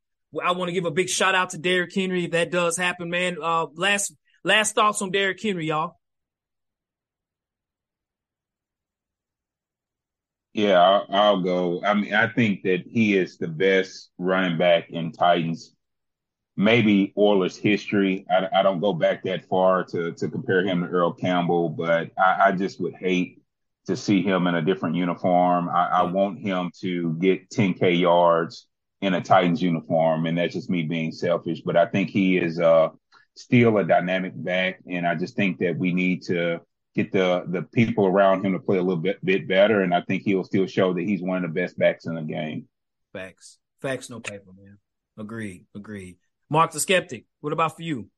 I 0.42 0.52
want 0.52 0.68
to 0.68 0.72
give 0.72 0.86
a 0.86 0.90
big 0.90 1.08
shout 1.08 1.34
out 1.34 1.50
to 1.50 1.58
Derrick 1.58 1.94
Henry 1.94 2.24
if 2.24 2.32
that 2.32 2.50
does 2.50 2.76
happen, 2.76 3.10
man. 3.10 3.36
Uh, 3.40 3.66
last, 3.74 4.12
last 4.46 4.76
thoughts 4.76 5.02
on 5.02 5.10
Derrick 5.10 5.42
Henry, 5.42 5.66
y'all. 5.66 5.98
Yeah, 10.54 11.00
I'll, 11.10 11.42
go. 11.42 11.82
I 11.84 11.92
mean, 11.92 12.14
I 12.14 12.28
think 12.28 12.62
that 12.62 12.84
he 12.86 13.14
is 13.14 13.36
the 13.36 13.48
best 13.48 14.08
running 14.16 14.56
back 14.56 14.88
in 14.88 15.12
Titans, 15.12 15.74
maybe 16.56 17.12
Oilers 17.18 17.58
history. 17.58 18.24
I, 18.30 18.48
I 18.60 18.62
don't 18.62 18.80
go 18.80 18.94
back 18.94 19.24
that 19.24 19.46
far 19.50 19.84
to 19.84 20.12
to 20.12 20.28
compare 20.28 20.64
him 20.64 20.80
to 20.80 20.86
Earl 20.86 21.12
Campbell, 21.12 21.68
but 21.68 21.90
I, 21.90 22.10
I 22.46 22.52
just 22.52 22.80
would 22.80 22.94
hate 22.94 23.42
to 23.86 23.96
see 23.96 24.22
him 24.22 24.46
in 24.46 24.54
a 24.54 24.62
different 24.62 24.96
uniform. 24.96 25.68
I, 25.68 25.88
I 25.88 26.02
want 26.04 26.38
him 26.38 26.70
to 26.80 27.12
get 27.14 27.50
10k 27.50 28.00
yards 28.00 28.66
in 29.02 29.12
a 29.12 29.20
Titans 29.20 29.60
uniform, 29.60 30.24
and 30.24 30.38
that's 30.38 30.54
just 30.54 30.70
me 30.70 30.84
being 30.84 31.12
selfish. 31.12 31.60
But 31.60 31.76
I 31.76 31.84
think 31.84 32.08
he 32.08 32.38
is 32.38 32.58
uh, 32.58 32.88
still 33.36 33.78
a 33.78 33.84
dynamic 33.84 34.32
back, 34.34 34.80
and 34.90 35.06
I 35.06 35.14
just 35.14 35.36
think 35.36 35.58
that 35.58 35.78
we 35.78 35.92
need 35.92 36.22
to 36.24 36.60
get 36.94 37.12
the 37.12 37.44
the 37.48 37.62
people 37.62 38.06
around 38.06 38.44
him 38.44 38.52
to 38.52 38.58
play 38.58 38.78
a 38.78 38.82
little 38.82 39.02
bit 39.02 39.24
bit 39.24 39.46
better, 39.46 39.82
and 39.82 39.94
I 39.94 40.00
think 40.02 40.22
he'll 40.22 40.44
still 40.44 40.66
show 40.66 40.94
that 40.94 41.02
he's 41.02 41.22
one 41.22 41.44
of 41.44 41.54
the 41.54 41.60
best 41.60 41.78
backs 41.78 42.06
in 42.06 42.14
the 42.14 42.22
game. 42.22 42.68
Facts, 43.12 43.58
facts, 43.80 44.10
no 44.10 44.20
paper, 44.20 44.52
man. 44.56 44.78
Agreed, 45.18 45.66
agreed. 45.74 46.16
Marc 46.50 46.72
the 46.72 46.80
skeptic. 46.80 47.24
What 47.40 47.52
about 47.52 47.76
for 47.76 47.82
you? 47.82 48.08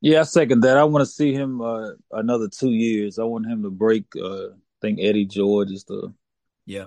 Yeah, 0.00 0.20
I 0.20 0.22
second 0.22 0.62
that. 0.62 0.76
I 0.76 0.84
want 0.84 1.02
to 1.02 1.10
see 1.10 1.32
him 1.34 1.60
uh, 1.60 1.90
another 2.12 2.48
two 2.48 2.70
years. 2.70 3.18
I 3.18 3.24
want 3.24 3.46
him 3.46 3.62
to 3.62 3.70
break. 3.70 4.04
Uh, 4.16 4.46
I 4.46 4.80
think 4.80 4.98
Eddie 5.00 5.26
George 5.26 5.70
is 5.70 5.84
the 5.84 6.12
yeah. 6.64 6.86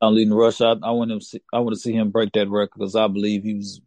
I'm 0.00 0.14
leading 0.14 0.34
rush. 0.34 0.60
I, 0.60 0.72
I 0.82 0.90
want 0.90 1.12
him. 1.12 1.20
See, 1.20 1.40
I 1.52 1.60
want 1.60 1.74
to 1.74 1.80
see 1.80 1.92
him 1.92 2.10
break 2.10 2.32
that 2.32 2.50
record 2.50 2.72
because 2.76 2.96
I 2.96 3.06
believe 3.06 3.44
he 3.44 3.54
was 3.54 3.80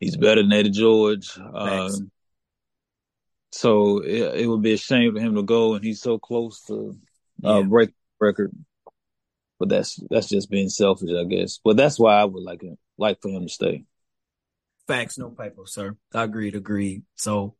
he's 0.00 0.16
better 0.16 0.42
than 0.42 0.52
Eddie 0.52 0.70
George. 0.70 1.38
Um, 1.38 2.10
so 3.52 3.98
it, 3.98 4.40
it, 4.40 4.46
would 4.46 4.62
be 4.62 4.72
a 4.72 4.78
shame 4.78 5.14
for 5.14 5.20
him 5.20 5.34
to 5.34 5.42
go, 5.42 5.74
and 5.74 5.84
he's 5.84 6.00
so 6.00 6.18
close 6.18 6.62
to 6.62 6.96
uh, 7.44 7.58
yeah. 7.58 7.62
break 7.62 7.90
record. 8.20 8.52
But 9.58 9.68
that's 9.68 10.00
that's 10.10 10.28
just 10.28 10.50
being 10.50 10.68
selfish, 10.68 11.10
I 11.10 11.24
guess. 11.24 11.60
But 11.62 11.76
that's 11.76 11.98
why 11.98 12.14
I 12.14 12.24
would 12.24 12.42
like 12.42 12.62
him, 12.62 12.76
like 12.98 13.20
for 13.20 13.28
him 13.28 13.42
to 13.42 13.48
stay. 13.48 13.84
Facts, 14.88 15.18
no 15.18 15.30
paper, 15.30 15.62
sir. 15.66 15.96
Agreed, 16.12 16.56
agreed. 16.56 17.04
So, 17.14 17.54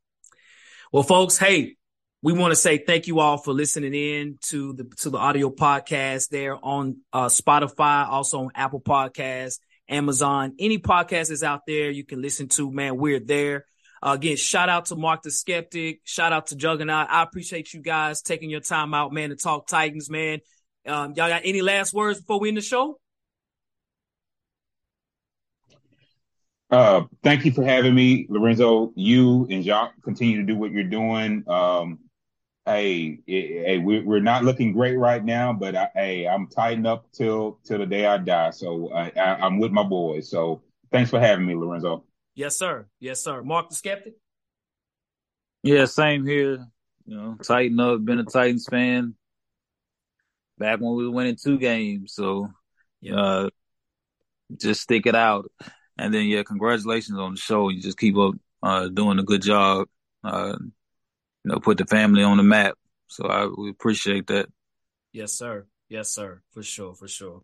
well, 0.91 1.03
folks, 1.03 1.37
hey, 1.37 1.77
we 2.21 2.33
want 2.33 2.51
to 2.51 2.55
say 2.57 2.77
thank 2.77 3.07
you 3.07 3.19
all 3.19 3.37
for 3.37 3.53
listening 3.53 3.93
in 3.93 4.37
to 4.49 4.73
the 4.73 4.83
to 5.01 5.09
the 5.09 5.17
audio 5.17 5.49
podcast 5.49 6.29
there 6.29 6.57
on 6.61 6.97
uh, 7.13 7.27
Spotify, 7.27 8.07
also 8.07 8.41
on 8.41 8.51
Apple 8.55 8.81
Podcasts, 8.81 9.59
Amazon, 9.89 10.55
any 10.59 10.79
podcast 10.79 11.31
is 11.31 11.43
out 11.43 11.61
there 11.67 11.91
you 11.91 12.03
can 12.03 12.21
listen 12.21 12.47
to. 12.49 12.71
Man, 12.71 12.97
we're 12.97 13.19
there. 13.19 13.65
Uh, 14.03 14.15
again, 14.15 14.35
shout 14.35 14.67
out 14.67 14.85
to 14.87 14.97
Marc 14.97 15.21
the 15.21 15.31
Skeptic. 15.31 16.01
Shout 16.03 16.33
out 16.33 16.47
to 16.47 16.57
Juggernaut. 16.57 17.07
I 17.09 17.23
appreciate 17.23 17.73
you 17.73 17.81
guys 17.81 18.21
taking 18.21 18.49
your 18.49 18.59
time 18.59 18.93
out, 18.93 19.13
man, 19.13 19.29
to 19.29 19.37
talk 19.37 19.65
Titans, 19.65 20.09
man. 20.09 20.41
Um, 20.85 21.13
y'all 21.15 21.29
got 21.29 21.43
any 21.45 21.61
last 21.61 21.93
words 21.93 22.19
before 22.19 22.41
we 22.41 22.49
end 22.49 22.57
the 22.57 22.61
show? 22.61 22.99
Uh, 26.69 27.03
thank 27.23 27.45
you 27.45 27.53
for 27.53 27.63
having 27.63 27.95
me, 27.95 28.25
Lorenzo. 28.27 28.91
You 28.95 29.47
and 29.49 29.63
Jacques 29.63 29.93
continue 30.03 30.37
to 30.37 30.43
do 30.43 30.57
what 30.57 30.71
you're 30.71 30.83
doing. 30.83 31.45
Um, 31.47 31.99
hey, 32.65 33.19
hey, 33.25 33.77
we're 33.77 34.19
not 34.19 34.43
looking 34.43 34.73
great 34.73 34.97
right 34.97 35.23
now, 35.23 35.53
but 35.53 35.77
I, 35.77 35.89
hey, 35.95 36.27
I'm 36.27 36.47
tightened 36.47 36.87
up 36.87 37.05
till 37.13 37.59
till 37.63 37.77
the 37.77 37.85
day 37.85 38.05
I 38.05 38.17
die. 38.17 38.49
So 38.49 38.91
I, 38.91 39.13
I, 39.15 39.35
I'm 39.35 39.59
with 39.59 39.71
my 39.71 39.83
boys. 39.83 40.29
So 40.29 40.61
thanks 40.91 41.09
for 41.09 41.21
having 41.21 41.45
me, 41.45 41.55
Lorenzo. 41.55 42.03
Yes, 42.35 42.57
sir. 42.57 42.87
Yes, 42.99 43.23
sir. 43.23 43.43
Marc 43.43 43.69
the 43.69 43.75
Skeptic. 43.75 44.15
Yeah, 45.61 45.85
same 45.85 46.25
here. 46.25 46.65
You 47.05 47.17
know, 47.17 47.37
Titan 47.43 47.79
up. 47.79 48.03
Been 48.03 48.19
a 48.19 48.23
Titans 48.23 48.67
fan 48.69 49.15
back 50.57 50.79
when 50.79 50.95
we 50.95 51.05
were 51.05 51.11
winning 51.11 51.37
two 51.41 51.57
games. 51.57 52.13
So, 52.13 52.49
yeah, 53.01 53.15
uh, 53.15 53.49
just 54.57 54.81
stick 54.81 55.05
it 55.05 55.15
out. 55.15 55.51
And 55.97 56.13
then, 56.13 56.25
yeah, 56.25 56.43
congratulations 56.43 57.17
on 57.19 57.33
the 57.33 57.39
show. 57.39 57.69
You 57.69 57.81
just 57.81 57.99
keep 57.99 58.17
up 58.17 58.35
uh, 58.61 58.87
doing 58.87 59.19
a 59.19 59.23
good 59.23 59.41
job. 59.41 59.87
Uh, 60.23 60.55
you 60.59 61.51
know, 61.51 61.59
put 61.59 61.77
the 61.77 61.85
family 61.85 62.23
on 62.23 62.37
the 62.37 62.43
map. 62.43 62.75
So 63.07 63.27
I 63.27 63.45
we 63.45 63.69
appreciate 63.69 64.27
that. 64.27 64.47
Yes, 65.11 65.33
sir. 65.33 65.67
Yes, 65.89 66.09
sir. 66.09 66.41
For 66.51 66.63
sure. 66.63 66.95
For 66.95 67.07
sure. 67.07 67.43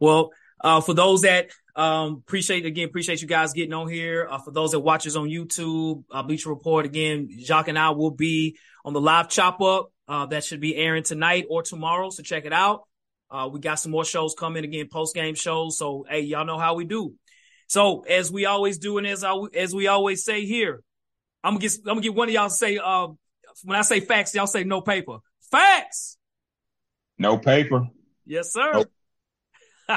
Well, 0.00 0.32
uh, 0.60 0.80
for 0.80 0.94
those 0.94 1.22
that 1.22 1.50
um, 1.78 2.22
appreciate 2.26 2.66
again, 2.66 2.88
appreciate 2.88 3.22
you 3.22 3.28
guys 3.28 3.52
getting 3.52 3.72
on 3.72 3.88
here. 3.88 4.26
Uh, 4.28 4.38
for 4.38 4.50
those 4.50 4.72
that 4.72 4.80
watch 4.80 5.06
us 5.06 5.14
on 5.14 5.28
YouTube, 5.28 6.02
uh, 6.10 6.24
Bleacher 6.24 6.48
Report 6.48 6.84
again, 6.84 7.28
Jacques 7.38 7.68
and 7.68 7.78
I 7.78 7.90
will 7.90 8.10
be 8.10 8.58
on 8.84 8.92
the 8.92 9.00
live 9.00 9.28
chop 9.28 9.60
up. 9.60 9.92
Uh, 10.08 10.26
that 10.26 10.42
should 10.42 10.60
be 10.60 10.74
airing 10.74 11.04
tonight 11.04 11.46
or 11.48 11.62
tomorrow. 11.62 12.10
So 12.10 12.24
check 12.24 12.46
it 12.46 12.52
out. 12.52 12.82
Uh, 13.30 13.48
we 13.52 13.60
got 13.60 13.76
some 13.76 13.92
more 13.92 14.04
shows 14.04 14.34
coming 14.36 14.64
again, 14.64 14.88
post 14.90 15.14
game 15.14 15.36
shows. 15.36 15.78
So 15.78 16.04
hey, 16.08 16.22
y'all 16.22 16.44
know 16.44 16.58
how 16.58 16.74
we 16.74 16.84
do. 16.84 17.14
So 17.68 18.00
as 18.00 18.32
we 18.32 18.44
always 18.44 18.78
do, 18.78 18.98
and 18.98 19.06
as 19.06 19.22
I, 19.22 19.36
as 19.54 19.72
we 19.72 19.86
always 19.86 20.24
say 20.24 20.46
here, 20.46 20.82
I'm 21.44 21.54
gonna 21.54 21.60
get 21.60 21.72
I'm 21.80 21.84
gonna 21.84 22.00
get 22.00 22.14
one 22.14 22.26
of 22.26 22.34
y'all 22.34 22.48
to 22.48 22.54
say 22.54 22.78
uh, 22.78 23.06
when 23.62 23.78
I 23.78 23.82
say 23.82 24.00
facts, 24.00 24.34
y'all 24.34 24.48
say 24.48 24.64
no 24.64 24.80
paper. 24.80 25.18
Facts. 25.52 26.16
No 27.18 27.38
paper. 27.38 27.86
Yes, 28.26 28.52
sir. 28.52 28.84